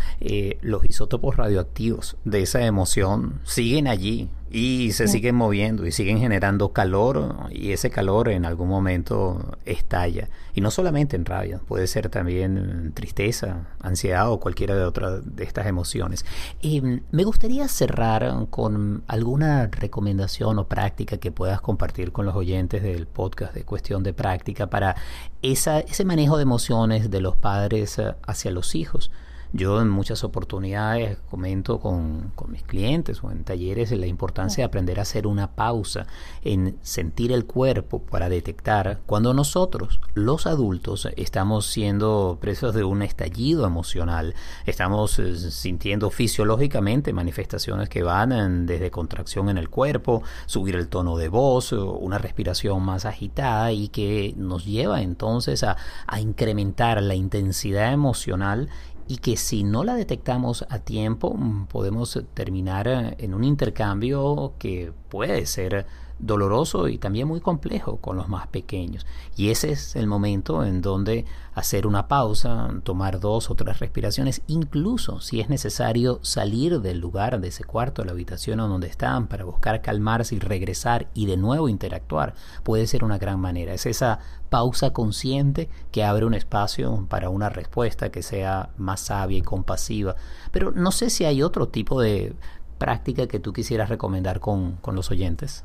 los 0.62 0.86
isótopos 0.86 1.36
radioactivos 1.36 2.16
de 2.26 2.44
esa 2.44 2.64
emoción 2.64 3.40
siguen 3.44 3.88
allí 3.88 4.30
y 4.52 4.92
se 4.92 5.08
siguen 5.08 5.36
moviendo 5.36 5.86
y 5.86 5.92
siguen 5.92 6.20
generando 6.20 6.72
calor 6.72 7.50
y 7.50 7.72
ese 7.72 7.90
calor 7.90 8.30
en 8.30 8.46
algún 8.46 8.70
momento 8.70 9.58
estalla. 9.66 10.30
Y 10.54 10.62
no 10.62 10.72
solamente 10.72 11.16
en 11.16 11.26
rabia, 11.26 11.60
puede 11.68 11.88
ser 11.88 12.10
también 12.10 12.92
tristeza, 12.94 13.68
ansiedad 13.82 14.32
o 14.32 14.40
cualquiera 14.40 14.76
de 14.76 14.84
otras 14.84 15.36
de 15.36 15.44
estas 15.44 15.68
emociones. 15.68 16.26
Y 16.62 16.82
me 17.12 17.24
gustaría 17.24 17.68
cerrar 17.68 18.48
con 18.50 19.04
alguna 19.08 19.68
recomendación 19.68 20.60
o 20.60 20.68
práctica 20.68 21.18
que 21.18 21.32
puedas 21.32 21.60
compartir 21.60 22.12
con 22.12 22.26
los 22.26 22.36
oyentes 22.36 22.84
del 22.84 23.08
podcast 23.08 23.54
de 23.54 23.64
cuestión 23.64 24.04
de 24.04 24.14
práctica 24.14 24.68
para 24.68 24.96
esa, 25.42 25.80
ese 25.80 26.06
manejo 26.06 26.38
de 26.38 26.44
emociones 26.44 27.10
de 27.10 27.20
los 27.20 27.36
padres 27.36 27.98
eh, 28.00 28.14
hacia 28.26 28.52
los 28.52 28.76
hijos. 28.76 29.12
Yo 29.56 29.82
en 29.82 29.88
muchas 29.88 30.26
oportunidades 30.26 31.18
comento 31.30 31.80
con, 31.80 32.34
mis 32.50 32.64
clientes 32.64 33.24
o 33.24 33.32
en 33.32 33.46
talleres 33.46 33.90
la 33.92 34.06
importancia 34.06 34.62
de 34.62 34.66
aprender 34.66 35.00
a 35.00 35.04
hacer 35.04 35.26
una 35.28 35.56
pausa, 35.56 36.08
en 36.44 36.78
sentir 36.82 37.32
el 37.32 37.46
cuerpo 37.46 38.02
para 38.02 38.28
detectar 38.28 39.00
cuando 39.06 39.34
nosotros, 39.34 40.02
los 40.14 40.46
adultos, 40.46 41.08
estamos 41.16 41.68
siendo 41.68 42.38
presos 42.42 42.76
de 42.76 42.84
un 42.84 43.02
estallido 43.02 43.66
emocional, 43.66 44.36
estamos 44.66 45.20
eh, 45.20 45.38
sintiendo 45.38 46.10
fisiológicamente 46.10 47.14
manifestaciones 47.14 47.88
que 47.88 48.04
van 48.04 48.66
desde 48.66 48.92
contracción 48.92 49.48
en 49.48 49.58
el 49.58 49.70
cuerpo, 49.70 50.22
subir 50.48 50.76
el 50.76 50.90
tono 50.90 51.16
de 51.16 51.30
voz, 51.30 51.72
una 51.72 52.18
respiración 52.18 52.84
más 52.84 53.06
agitada 53.06 53.72
y 53.72 53.88
que 53.88 54.34
nos 54.36 54.66
lleva 54.66 55.02
entonces 55.02 55.64
a, 55.64 55.78
a 56.08 56.20
incrementar 56.20 57.02
la 57.02 57.16
intensidad 57.16 57.94
emocional 57.94 58.68
y 59.08 59.18
que 59.18 59.38
si 59.38 59.64
no 59.64 59.84
la 59.84 59.96
detectamos 59.96 60.66
a 60.70 60.80
tiempo 60.80 61.34
mm, 61.36 61.68
podemos 61.68 62.24
terminar 62.34 62.88
eh, 62.88 63.16
en 63.20 63.34
un 63.34 63.44
intercambio 63.44 64.54
que 64.58 64.92
puede 65.10 65.46
ser 65.46 65.86
doloroso 66.20 66.88
y 66.88 66.98
también 66.98 67.28
muy 67.28 67.42
complejo 67.42 67.98
con 67.98 68.18
los 68.18 68.30
más 68.30 68.48
pequeños. 68.48 69.06
Y 69.36 69.50
ese 69.50 69.72
es 69.72 69.96
el 69.96 70.08
momento 70.08 70.64
en 70.64 70.82
donde 70.82 71.26
hacer 71.54 71.88
una 71.88 72.08
pausa, 72.08 72.70
tomar 72.84 73.20
dos 73.20 73.50
o 73.50 73.56
tres 73.56 73.80
respiraciones, 73.80 74.42
incluso 74.48 75.22
si 75.22 75.40
es 75.40 75.50
necesario 75.50 76.20
salir 76.22 76.82
del 76.82 77.00
lugar, 77.00 77.40
de 77.40 77.50
ese 77.50 77.64
cuarto, 77.64 78.04
la 78.04 78.12
habitación 78.12 78.58
donde 78.58 78.88
están, 78.88 79.28
para 79.28 79.46
buscar 79.46 79.82
calmarse 79.82 80.36
y 80.36 80.40
regresar 80.40 81.08
y 81.14 81.26
de 81.26 81.38
nuevo 81.38 81.70
interactuar, 81.70 82.36
puede 82.64 82.88
ser 82.88 83.04
una 83.04 83.18
gran 83.18 83.40
manera. 83.40 83.74
Es 83.74 83.86
esa 83.86 84.20
pausa 84.50 84.92
consciente 84.92 85.70
que 85.92 86.04
abre 86.04 86.26
un 86.26 86.34
espacio 86.34 87.06
para 87.10 87.30
una 87.30 87.50
respuesta 87.50 88.10
que 88.10 88.24
sea 88.24 88.70
más 88.78 89.02
sabia 89.02 89.38
y 89.38 89.42
compasiva. 89.42 90.16
Pero 90.52 90.72
no 90.72 90.92
sé 90.92 91.10
si 91.10 91.26
hay 91.26 91.42
otro 91.42 91.68
tipo 91.68 92.02
de 92.02 92.36
práctica 92.78 93.28
que 93.28 93.40
tú 93.40 93.54
quisieras 93.54 93.90
recomendar 93.90 94.40
con, 94.40 94.74
con 94.78 94.96
los 94.96 95.12
oyentes. 95.12 95.64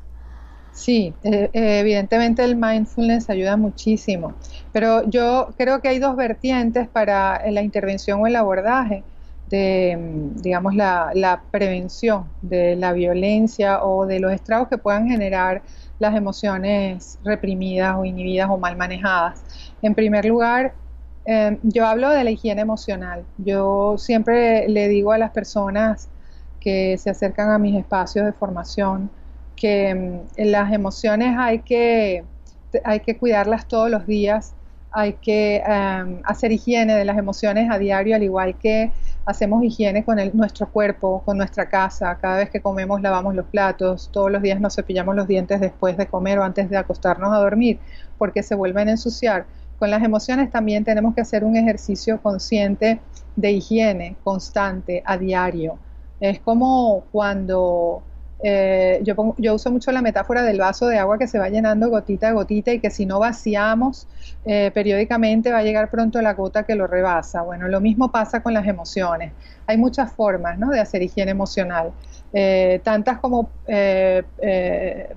Sí, 0.71 1.13
eh, 1.23 1.49
eh, 1.53 1.79
evidentemente 1.79 2.43
el 2.43 2.55
mindfulness 2.55 3.29
ayuda 3.29 3.57
muchísimo, 3.57 4.33
pero 4.71 5.07
yo 5.09 5.53
creo 5.57 5.81
que 5.81 5.89
hay 5.89 5.99
dos 5.99 6.15
vertientes 6.15 6.87
para 6.87 7.41
la 7.51 7.61
intervención 7.61 8.21
o 8.21 8.27
el 8.27 8.35
abordaje 8.37 9.03
de, 9.47 9.97
mm, 9.97 10.41
digamos, 10.41 10.73
la, 10.75 11.43
prevención 11.51 12.25
de 12.41 12.75
la 12.77 12.93
violencia 12.93 13.83
o 13.83 14.05
de 14.05 14.19
los 14.19 14.31
estragos 14.31 14.69
que 14.69 14.77
puedan 14.77 15.07
generar 15.07 15.61
las 15.99 16.15
emociones 16.15 17.19
reprimidas 17.23 17.95
o 17.97 18.05
inhibidas 18.05 18.49
o 18.49 18.57
mal 18.57 18.77
manejadas. 18.77 19.43
En 19.81 19.93
primer 19.93 20.25
lugar, 20.25 20.73
em, 21.25 21.59
yo 21.63 21.85
hablo 21.85 22.09
de 22.09 22.23
la 22.23 22.31
higiene 22.31 22.61
emocional. 22.61 23.25
Yo 23.37 23.97
siempre 23.97 24.67
le 24.69 24.87
digo 24.87 25.11
a 25.11 25.17
las 25.17 25.31
personas 25.31 26.09
que 26.59 26.97
se 26.97 27.09
acercan 27.09 27.51
a 27.51 27.57
mis 27.59 27.77
espacios 27.77 28.25
de 28.25 28.33
formación, 28.33 29.09
que 29.55 29.93
mm, 29.93 30.41
las 30.49 30.71
emociones 30.73 31.35
hay 31.37 31.59
que, 31.59 32.23
hay 32.83 32.99
que 33.01 33.17
cuidarlas 33.17 33.67
todos 33.67 33.89
los 33.89 34.05
días, 34.07 34.53
hay 34.91 35.13
que 35.13 35.57
em, 35.65 36.21
hacer 36.25 36.51
higiene 36.51 36.95
de 36.95 37.05
las 37.05 37.17
emociones 37.17 37.69
a 37.71 37.77
diario, 37.77 38.15
al 38.15 38.23
igual 38.23 38.57
que 38.57 38.91
hacemos 39.25 39.63
higiene 39.63 40.03
con 40.03 40.17
nuestro 40.33 40.69
cuerpo, 40.69 41.21
con 41.25 41.37
nuestra 41.37 41.69
casa. 41.69 42.17
Cada 42.19 42.37
vez 42.37 42.49
que 42.49 42.61
comemos 42.61 43.01
lavamos 43.01 43.35
los 43.35 43.45
platos, 43.45 44.09
todos 44.11 44.31
los 44.31 44.41
días 44.41 44.59
nos 44.59 44.75
cepillamos 44.75 45.15
los 45.15 45.27
dientes 45.27 45.61
después 45.61 45.95
de 45.97 46.07
comer 46.07 46.39
o 46.39 46.43
antes 46.43 46.69
de 46.69 46.77
acostarnos 46.77 47.33
a 47.33 47.37
dormir, 47.37 47.79
porque 48.17 48.43
se 48.43 48.55
vuelven 48.55 48.89
a 48.89 48.91
ensuciar. 48.91 49.45
Con 49.79 49.89
las 49.89 50.03
emociones 50.03 50.51
también 50.51 50.83
tenemos 50.83 51.15
que 51.15 51.21
hacer 51.21 51.43
un 51.43 51.55
ejercicio 51.55 52.21
consciente 52.21 52.99
de 53.35 53.51
higiene 53.51 54.15
constante, 54.23 55.01
a 55.05 55.17
diario. 55.17 55.79
Es 56.19 56.39
como 56.39 57.05
cuando 57.11 58.03
eh, 58.43 58.99
yo, 59.03 59.35
yo, 59.37 59.53
uso 59.53 59.69
mucho 59.71 59.91
la 59.91 60.01
metáfora 60.01 60.41
del 60.41 60.59
vaso 60.59 60.87
de 60.87 60.97
agua 60.97 61.19
que 61.19 61.27
se 61.27 61.37
va 61.37 61.49
llenando 61.49 61.89
gotita 61.89 62.29
a 62.29 62.31
gotita 62.31 62.73
y 62.73 62.79
que 62.79 62.89
si 62.89 63.05
no 63.05 63.19
vaciamos 63.19 64.07
eh, 64.45 64.71
periódicamente 64.73 65.51
va 65.51 65.59
a 65.59 65.63
llegar 65.63 65.91
pronto 65.91 66.19
la 66.21 66.33
gota 66.33 66.63
que 66.63 66.73
lo 66.75 66.87
rebasa. 66.87 67.43
Bueno, 67.43 67.67
lo 67.67 67.79
mismo 67.81 68.11
pasa 68.11 68.41
con 68.41 68.53
las 68.53 68.65
emociones. 68.67 69.33
Hay 69.67 69.77
muchas 69.77 70.11
formas 70.11 70.57
¿no? 70.57 70.69
de 70.69 70.79
hacer 70.79 71.03
higiene 71.03 71.31
emocional, 71.31 71.91
eh, 72.33 72.81
tantas 72.83 73.19
como 73.19 73.51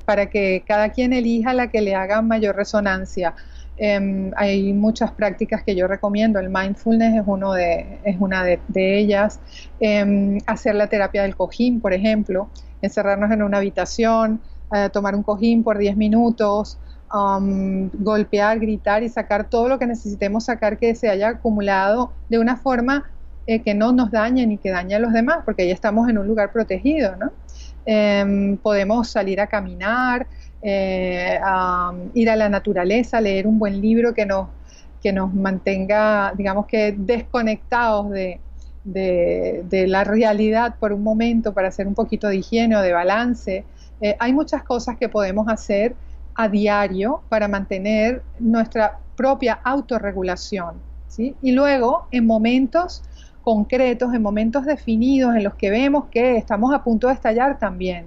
para 0.05 0.27
que 0.27 0.63
cada 0.67 0.91
quien 0.91 1.13
elija 1.13 1.55
la 1.55 1.69
que 1.69 1.81
le 1.81 1.95
haga 1.95 2.21
mayor 2.21 2.57
resonancia. 2.57 3.35
Em, 3.77 4.31
hay 4.37 4.73
muchas 4.73 5.11
prácticas 5.13 5.63
que 5.65 5.75
yo 5.75 5.89
recomiendo. 5.89 6.39
El 6.39 6.49
mindfulness 6.49 7.17
es, 7.17 7.23
uno 7.27 7.53
de, 7.53 7.99
una 8.21 8.45
de, 8.45 8.99
ellas. 8.99 9.41
Em, 9.81 10.39
hacer 10.47 10.75
la 10.75 10.87
terapia 10.87 11.23
del 11.23 11.35
cojín, 11.35 11.81
por 11.81 11.93
ejemplo, 11.93 12.49
encerrarnos 12.83 13.31
en 13.33 13.43
una 13.43 13.59
habitación, 13.59 14.41
eh, 14.75 14.89
tomar 14.93 15.15
un 15.15 15.23
cojín 15.23 15.63
por 15.65 15.79
10 15.79 15.97
minutos, 15.97 16.79
um, 17.13 17.91
golpear, 17.93 18.59
gritar 18.59 19.03
y 19.03 19.09
sacar 19.09 19.49
todo 19.49 19.69
lo 19.69 19.79
que 19.79 19.87
necesitemos 19.87 20.45
sacar 20.45 20.79
que 20.79 20.95
se 20.95 21.09
haya 21.09 21.29
acumulado 21.29 22.13
de 22.29 22.39
una 22.39 22.57
forma 22.57 23.05
eh, 23.47 23.61
que 23.63 23.75
no 23.75 23.93
nos 23.93 24.11
dañe 24.11 24.47
ni 24.47 24.57
que 24.57 24.71
dañe 24.71 24.95
a 24.95 24.99
los 24.99 25.13
demás, 25.13 25.39
porque 25.45 25.67
ya 25.67 25.75
estamos 25.75 26.09
en 26.09 26.19
un 26.19 26.27
lugar 26.27 26.51
protegido, 26.53 27.17
¿no? 27.17 27.33
Em, 27.87 28.57
podemos 28.57 29.11
salir 29.11 29.41
a 29.41 29.47
caminar, 29.47 30.27
eh, 30.67 31.39
ir 32.15 32.31
a 32.31 32.37
la 32.37 32.49
naturaleza, 32.49 33.21
leer 33.21 33.47
un 33.47 33.59
buen 33.59 33.83
libro 33.83 34.15
que 34.15 34.25
nos, 34.25 34.49
que 35.03 35.13
nos 35.13 35.35
mantenga, 35.35 36.33
digamos 36.35 36.65
que 36.65 36.95
desconectados 36.97 38.11
de, 38.11 38.41
de, 38.85 39.87
la 39.87 40.05
realidad 40.05 40.77
por 40.81 40.95
un 40.95 41.03
momento 41.03 41.53
para 41.53 41.69
hacer 41.69 41.87
un 41.87 41.95
poquito 41.95 42.29
de 42.29 42.37
higiene 42.37 42.77
o 42.77 42.81
de 42.81 42.93
balance. 42.93 43.65
Eh, 44.01 44.17
hay 44.19 44.33
muchas 44.33 44.63
cosas 44.63 44.97
que 44.97 45.11
podemos 45.11 45.49
hacer 45.49 45.95
a 46.35 46.49
diario 46.49 47.23
para 47.29 47.47
mantener 47.47 48.23
nuestra 48.39 48.99
propia 49.17 49.61
autorregulación. 49.63 50.77
¿sí? 51.09 51.37
Y 51.43 51.53
luego, 51.53 52.09
en 52.11 52.27
momentos 52.27 53.03
concretos, 53.43 54.15
en 54.15 54.23
momentos 54.23 54.65
definidos 54.65 55.37
en 55.37 55.45
los 55.45 55.55
que 55.55 55.69
vemos 55.69 56.07
que 56.07 56.39
estamos 56.39 56.75
a 56.75 56.83
punto 56.83 57.09
de 57.09 57.13
estallar 57.13 57.59
también, 57.59 58.07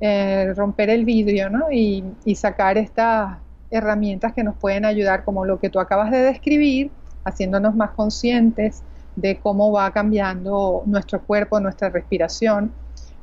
eh, 0.00 0.52
romper 0.56 0.90
el 0.90 1.04
vidrio 1.04 1.50
¿no? 1.50 1.70
y, 1.70 2.02
sacar 2.34 2.78
estas 2.78 3.38
herramientas 3.70 4.32
que 4.32 4.42
nos 4.42 4.56
pueden 4.56 4.84
ayudar, 4.84 5.24
como 5.24 5.44
lo 5.44 5.60
que 5.60 5.68
tú 5.68 5.78
acabas 5.78 6.10
de 6.10 6.18
describir, 6.18 6.90
haciéndonos 7.24 7.76
más 7.76 7.90
conscientes 7.90 8.82
de 9.14 9.38
cómo 9.38 9.70
va 9.70 9.92
cambiando 9.92 10.82
nuestro 10.86 11.20
cuerpo, 11.20 11.60
nuestra 11.60 11.90
respiración 11.90 12.72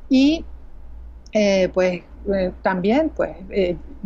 y 0.08 0.44
eh, 1.32 1.68
pues 1.74 2.02
eh, 2.32 2.52
también 2.62 3.10
pues 3.10 3.36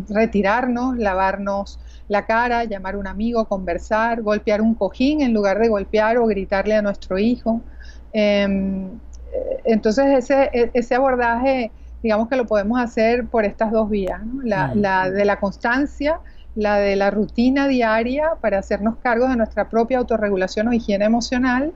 retirarnos, 0.08 0.96
lavarnos 0.96 1.78
la 2.08 2.24
cara, 2.26 2.64
llamar 2.64 2.94
a 2.94 2.98
un 2.98 3.06
amigo, 3.06 3.44
conversar, 3.46 4.22
golpear 4.22 4.60
un 4.60 4.74
cojín 4.74 5.20
en 5.20 5.32
lugar 5.32 5.58
de 5.58 5.68
golpear 5.68 6.18
o 6.18 6.26
gritarle 6.26 6.74
a 6.74 6.82
nuestro 6.82 7.18
hijo. 7.18 7.60
Em, 8.12 8.88
entonces 9.64 10.06
ese, 10.06 10.50
e, 10.52 10.70
ese 10.74 10.94
abordaje, 10.94 11.70
digamos 12.02 12.28
que 12.28 12.36
lo 12.36 12.46
podemos 12.46 12.80
hacer 12.80 13.26
por 13.26 13.44
estas 13.44 13.70
dos 13.70 13.88
vías, 13.88 14.20
la, 14.42 14.74
la 14.74 15.10
de 15.10 15.24
la 15.24 15.38
constancia, 15.38 16.20
la 16.54 16.78
de 16.78 16.96
la 16.96 17.10
rutina 17.10 17.68
diaria 17.68 18.32
para 18.40 18.58
hacernos 18.58 18.96
cargo 18.96 19.28
de 19.28 19.36
nuestra 19.36 19.68
propia 19.68 19.98
autorregulación 19.98 20.68
o 20.68 20.72
higiene 20.72 21.04
emocional. 21.04 21.72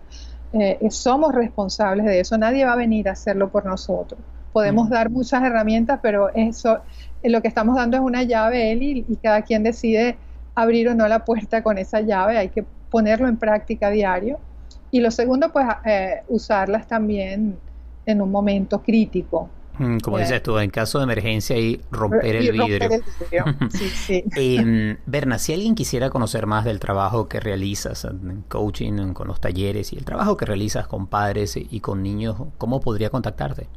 Eh, 0.53 0.79
somos 0.91 1.35
responsables 1.35 2.07
de 2.07 2.21
eso, 2.21 2.39
nadie 2.39 2.65
va 2.65 2.73
a 2.73 2.77
venir 2.77 3.09
a 3.09 3.13
hacerlo 3.13 3.49
por 3.51 3.65
nosotros. 3.65 4.21
Podemos 4.53 4.89
dar 4.89 5.11
muchas 5.11 5.43
herramientas, 5.43 6.01
pero 6.03 6.31
eso 6.35 6.81
eh, 7.23 7.31
lo 7.31 7.43
que 7.43 7.49
estamos 7.49 7.77
dando 7.77 7.97
es 7.97 8.03
una 8.03 8.23
llave, 8.23 8.73
Eli, 8.73 9.05
y 9.09 9.17
cada 9.17 9.43
quien 9.43 9.63
decide 9.63 10.17
abrir 10.55 10.89
o 10.89 10.95
no 10.95 11.07
la 11.09 11.25
puerta 11.25 11.63
con 11.63 11.79
esa 11.79 12.01
llave, 12.01 12.39
hay 12.39 12.49
que 12.49 12.65
ponerlo 12.91 13.29
en 13.29 13.37
práctica 13.37 13.91
diario. 13.91 14.39
Y 14.91 15.01
lo 15.01 15.11
segundo, 15.11 15.53
pues 15.53 15.67
eh, 15.85 16.23
usarlas 16.29 16.87
también 16.87 17.59
en 18.07 18.23
un 18.23 18.31
momento 18.31 18.83
crítico. 18.83 19.51
Mm, 19.79 19.99
como 19.99 20.19
dices 20.19 20.43
tú, 20.43 20.59
en 20.59 20.71
caso 20.71 20.99
de 20.99 21.05
emergencia 21.05 21.57
y 21.57 21.81
romper 21.91 22.37
el 22.37 22.53
vidrio. 22.53 22.89
sí, 23.71 23.89
sí. 23.89 24.25
eh, 24.37 24.97
Berna, 25.07 25.39
si 25.39 25.53
alguien 25.53 25.75
quisiera 25.75 26.11
conocer 26.11 26.47
más 26.47 26.65
del 26.65 26.81
trabajo 26.81 27.29
que 27.29 27.41
realizas 27.41 28.05
en 28.05 28.45
coaching, 28.49 29.13
con 29.13 29.29
los 29.29 29.41
talleres 29.41 29.93
y 29.93 29.97
el 29.97 30.05
trabajo 30.05 30.37
que 30.37 30.47
realizas 30.47 30.87
con 30.87 31.07
padres 31.07 31.57
y 31.57 31.81
con 31.81 32.03
niños, 32.03 32.37
¿cómo 32.59 32.81
podría 32.81 33.11
contactarte? 33.11 33.69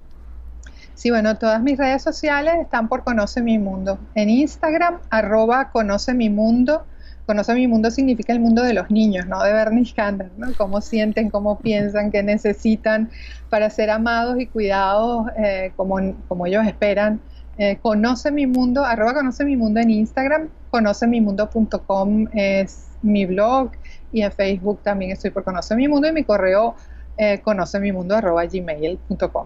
Sí, 0.96 1.12
bueno, 1.12 1.38
todas 1.38 1.62
mis 1.62 1.78
redes 1.78 2.04
sociales 2.04 2.56
están 2.62 2.90
por 2.90 3.04
Conoce 3.04 3.42
Mi 3.42 3.58
Mundo. 3.58 4.00
En 4.16 4.30
Instagram, 4.30 5.00
arroba 5.10 5.72
Conoce 5.72 6.14
Mi 6.14 6.30
Mundo 6.30 6.84
Conoce 7.30 7.54
mi 7.54 7.68
mundo 7.68 7.92
significa 7.92 8.34
el 8.34 8.40
mundo 8.40 8.64
de 8.64 8.74
los 8.74 8.90
niños, 8.90 9.28
no 9.28 9.44
de 9.44 9.54
Bernie 9.54 9.86
Sanders, 9.86 10.32
¿no? 10.40 10.48
Cómo 10.58 10.82
sienten, 10.82 11.30
cómo 11.30 11.60
piensan, 11.60 12.10
qué 12.10 12.24
necesitan 12.24 13.12
para 13.52 13.70
ser 13.70 13.92
amados 13.92 14.40
y 14.40 14.48
cuidados 14.48 15.28
eh, 15.38 15.72
como, 15.76 16.00
como 16.28 16.48
ellos 16.48 16.66
esperan. 16.66 17.22
Eh, 17.60 17.78
conoce 17.84 18.32
mi 18.32 18.48
mundo, 18.48 18.84
arroba 18.84 19.14
conoce 19.14 19.46
mi 19.46 19.56
mundo 19.56 19.80
en 19.80 19.92
Instagram, 19.92 20.50
conocemimundo.com 20.72 22.26
es 22.34 22.88
mi 23.04 23.28
blog 23.28 23.74
y 24.12 24.24
en 24.24 24.32
Facebook 24.32 24.80
también 24.82 25.12
estoy 25.12 25.30
por 25.30 25.44
Conoce 25.44 25.76
mi 25.76 25.88
mundo 25.88 26.08
y 26.08 26.12
mi 26.12 26.24
correo 26.24 26.74
eh, 27.16 27.42
conoce 27.44 27.80
mi 27.80 27.92
mundo 27.92 28.16
arroba 28.16 28.44
gmail.com. 28.48 29.46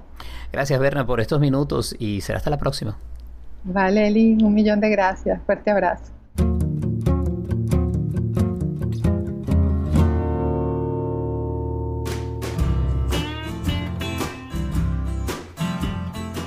Gracias 0.53 0.79
Berna 0.79 1.05
por 1.05 1.19
estos 1.19 1.41
minutos 1.41 1.93
y 1.99 2.21
será 2.21 2.37
hasta 2.37 2.49
la 2.49 2.57
próxima. 2.57 2.97
Vale, 3.65 4.07
Eli, 4.07 4.37
un 4.41 4.53
millón 4.53 4.79
de 4.79 4.89
gracias. 4.89 5.41
Fuerte 5.45 5.69
abrazo. 5.69 6.13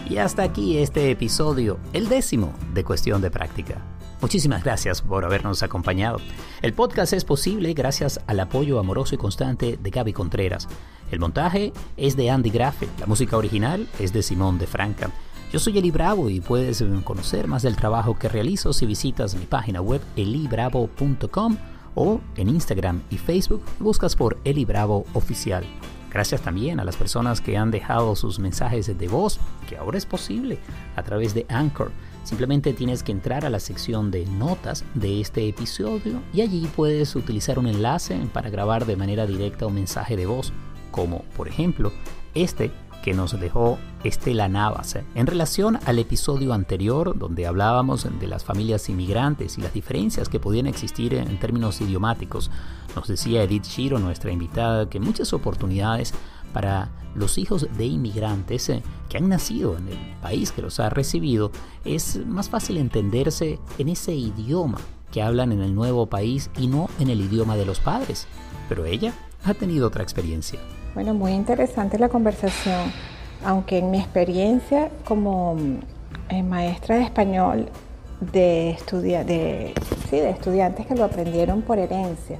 Y 0.08 0.18
hasta 0.18 0.44
aquí 0.44 0.78
este 0.78 1.10
episodio, 1.10 1.78
el 1.92 2.08
décimo 2.08 2.52
de 2.72 2.84
Cuestión 2.84 3.20
de 3.20 3.30
Práctica. 3.30 3.82
Muchísimas 4.20 4.62
gracias 4.62 5.02
por 5.02 5.24
habernos 5.24 5.64
acompañado. 5.64 6.20
El 6.62 6.74
podcast 6.74 7.12
es 7.12 7.24
posible 7.24 7.74
gracias 7.74 8.20
al 8.28 8.38
apoyo 8.38 8.78
amoroso 8.78 9.16
y 9.16 9.18
constante 9.18 9.76
de 9.82 9.90
Gaby 9.90 10.12
Contreras. 10.12 10.68
El 11.10 11.18
montaje 11.18 11.72
es 11.96 12.16
de 12.16 12.30
Andy 12.30 12.50
Grafe, 12.50 12.88
la 13.00 13.06
música 13.06 13.36
original 13.36 13.88
es 13.98 14.12
de 14.12 14.22
Simón 14.22 14.58
de 14.58 14.68
Franca. 14.68 15.10
Yo 15.52 15.58
soy 15.58 15.76
Eli 15.78 15.90
Bravo 15.90 16.30
y 16.30 16.40
puedes 16.40 16.84
conocer 17.02 17.48
más 17.48 17.62
del 17.62 17.76
trabajo 17.76 18.16
que 18.16 18.28
realizo 18.28 18.72
si 18.72 18.86
visitas 18.86 19.34
mi 19.34 19.44
página 19.44 19.80
web 19.80 20.00
elibravo.com 20.14 21.56
o 21.96 22.20
en 22.36 22.48
Instagram 22.48 23.02
y 23.10 23.18
Facebook 23.18 23.62
buscas 23.80 24.14
por 24.14 24.38
Eli 24.44 24.64
Bravo 24.64 25.04
Oficial. 25.14 25.64
Gracias 26.16 26.40
también 26.40 26.80
a 26.80 26.84
las 26.84 26.96
personas 26.96 27.42
que 27.42 27.58
han 27.58 27.70
dejado 27.70 28.16
sus 28.16 28.38
mensajes 28.38 28.86
de 28.86 29.06
voz, 29.06 29.38
que 29.68 29.76
ahora 29.76 29.98
es 29.98 30.06
posible 30.06 30.58
a 30.96 31.02
través 31.02 31.34
de 31.34 31.44
Anchor. 31.50 31.92
Simplemente 32.24 32.72
tienes 32.72 33.02
que 33.02 33.12
entrar 33.12 33.44
a 33.44 33.50
la 33.50 33.60
sección 33.60 34.10
de 34.10 34.24
notas 34.24 34.82
de 34.94 35.20
este 35.20 35.46
episodio 35.46 36.22
y 36.32 36.40
allí 36.40 36.70
puedes 36.74 37.14
utilizar 37.16 37.58
un 37.58 37.66
enlace 37.66 38.18
para 38.32 38.48
grabar 38.48 38.86
de 38.86 38.96
manera 38.96 39.26
directa 39.26 39.66
un 39.66 39.74
mensaje 39.74 40.16
de 40.16 40.24
voz, 40.24 40.54
como 40.90 41.20
por 41.36 41.48
ejemplo 41.48 41.92
este 42.34 42.70
que 43.06 43.14
nos 43.14 43.38
dejó 43.38 43.78
Estela 44.02 44.48
Navas 44.48 44.98
en 45.14 45.28
relación 45.28 45.78
al 45.86 46.00
episodio 46.00 46.52
anterior 46.52 47.16
donde 47.16 47.46
hablábamos 47.46 48.04
de 48.18 48.26
las 48.26 48.42
familias 48.42 48.88
inmigrantes 48.88 49.56
y 49.56 49.60
las 49.60 49.72
diferencias 49.72 50.28
que 50.28 50.40
podían 50.40 50.66
existir 50.66 51.14
en 51.14 51.38
términos 51.38 51.80
idiomáticos. 51.80 52.50
Nos 52.96 53.06
decía 53.06 53.44
Edith 53.44 53.62
Shiro, 53.62 54.00
nuestra 54.00 54.32
invitada, 54.32 54.90
que 54.90 54.98
muchas 54.98 55.32
oportunidades 55.32 56.14
para 56.52 56.88
los 57.14 57.38
hijos 57.38 57.68
de 57.78 57.84
inmigrantes 57.84 58.68
eh, 58.70 58.82
que 59.08 59.18
han 59.18 59.28
nacido 59.28 59.76
en 59.76 59.86
el 59.86 59.98
país 60.20 60.50
que 60.50 60.62
los 60.62 60.80
ha 60.80 60.90
recibido 60.90 61.52
es 61.84 62.26
más 62.26 62.48
fácil 62.48 62.76
entenderse 62.76 63.60
en 63.78 63.88
ese 63.88 64.16
idioma 64.16 64.78
que 65.12 65.22
hablan 65.22 65.52
en 65.52 65.60
el 65.60 65.76
nuevo 65.76 66.06
país 66.06 66.50
y 66.58 66.66
no 66.66 66.90
en 66.98 67.10
el 67.10 67.20
idioma 67.20 67.54
de 67.54 67.66
los 67.66 67.78
padres. 67.78 68.26
Pero 68.68 68.84
ella 68.84 69.14
ha 69.44 69.54
tenido 69.54 69.86
otra 69.86 70.02
experiencia. 70.02 70.58
Bueno, 70.96 71.12
muy 71.12 71.32
interesante 71.32 71.98
la 71.98 72.08
conversación, 72.08 72.90
aunque 73.44 73.76
en 73.76 73.90
mi 73.90 73.98
experiencia 73.98 74.90
como 75.04 75.54
eh, 76.30 76.42
maestra 76.42 76.96
de 76.96 77.02
español 77.02 77.66
de, 78.32 78.78
de, 78.90 79.74
sí, 80.08 80.16
de 80.16 80.30
estudiantes 80.30 80.86
que 80.86 80.94
lo 80.94 81.04
aprendieron 81.04 81.60
por 81.60 81.78
herencia, 81.78 82.38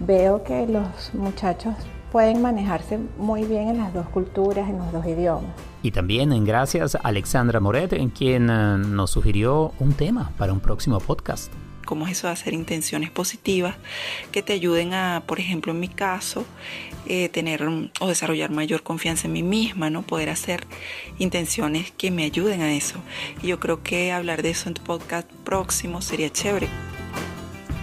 veo 0.00 0.42
que 0.42 0.66
los 0.66 1.14
muchachos 1.14 1.76
pueden 2.10 2.42
manejarse 2.42 2.98
muy 3.18 3.44
bien 3.44 3.68
en 3.68 3.78
las 3.78 3.94
dos 3.94 4.08
culturas, 4.08 4.68
en 4.68 4.78
los 4.78 4.90
dos 4.90 5.06
idiomas. 5.06 5.52
Y 5.84 5.92
también 5.92 6.32
en 6.32 6.44
gracias 6.44 6.96
a 6.96 6.98
Alexandra 7.04 7.60
Moret, 7.60 7.92
en 7.92 8.10
quien 8.10 8.50
eh, 8.50 8.78
nos 8.78 9.12
sugirió 9.12 9.74
un 9.78 9.92
tema 9.92 10.32
para 10.36 10.52
un 10.52 10.58
próximo 10.58 10.98
podcast 10.98 11.52
cómo 11.84 12.06
es 12.06 12.18
eso 12.18 12.26
de 12.26 12.32
hacer 12.32 12.54
intenciones 12.54 13.10
positivas 13.10 13.76
que 14.30 14.42
te 14.42 14.52
ayuden 14.52 14.94
a, 14.94 15.22
por 15.26 15.40
ejemplo, 15.40 15.72
en 15.72 15.80
mi 15.80 15.88
caso, 15.88 16.44
eh, 17.06 17.28
tener 17.28 17.66
o 18.00 18.08
desarrollar 18.08 18.50
mayor 18.50 18.82
confianza 18.82 19.26
en 19.26 19.32
mí 19.32 19.42
misma, 19.42 19.90
¿no? 19.90 20.02
Poder 20.02 20.30
hacer 20.30 20.66
intenciones 21.18 21.90
que 21.90 22.10
me 22.10 22.24
ayuden 22.24 22.62
a 22.62 22.72
eso. 22.72 22.96
Y 23.42 23.48
yo 23.48 23.60
creo 23.60 23.82
que 23.82 24.12
hablar 24.12 24.42
de 24.42 24.50
eso 24.50 24.68
en 24.68 24.74
tu 24.74 24.82
podcast 24.82 25.28
próximo 25.44 26.00
sería 26.00 26.30
chévere. 26.30 26.68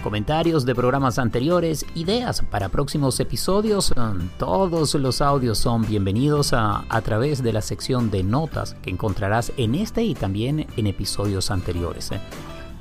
Comentarios 0.02 0.64
de 0.64 0.74
programas 0.74 1.18
anteriores, 1.18 1.84
ideas 1.94 2.42
para 2.50 2.70
próximos 2.70 3.20
episodios, 3.20 3.92
todos 4.38 4.94
los 4.94 5.20
audios 5.20 5.58
son 5.58 5.86
bienvenidos 5.86 6.54
a, 6.54 6.86
a 6.88 7.02
través 7.02 7.42
de 7.42 7.52
la 7.52 7.60
sección 7.60 8.10
de 8.10 8.22
notas 8.22 8.74
que 8.82 8.88
encontrarás 8.88 9.52
en 9.58 9.74
este 9.74 10.02
y 10.02 10.14
también 10.14 10.66
en 10.78 10.86
episodios 10.86 11.50
anteriores. 11.50 12.12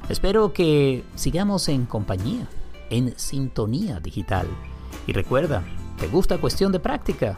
Espero 0.10 0.54
que 0.54 1.04
sigamos 1.16 1.70
en 1.70 1.86
compañía, 1.86 2.48
en 2.90 3.18
sintonía 3.18 4.00
digital. 4.00 4.48
Y 5.06 5.14
recuerda, 5.14 5.64
¿te 6.00 6.08
gusta 6.08 6.40
cuestión 6.40 6.72
de 6.72 6.80
práctica? 6.80 7.38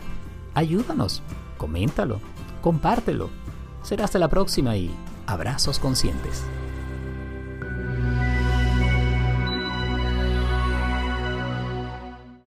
Ayúdanos, 0.54 1.22
coméntalo, 1.58 2.20
compártelo. 2.62 3.30
Será 3.84 4.06
hasta 4.06 4.20
la 4.20 4.30
próxima 4.30 4.78
y 4.78 4.90
abrazos 5.28 5.80
conscientes. 5.80 6.46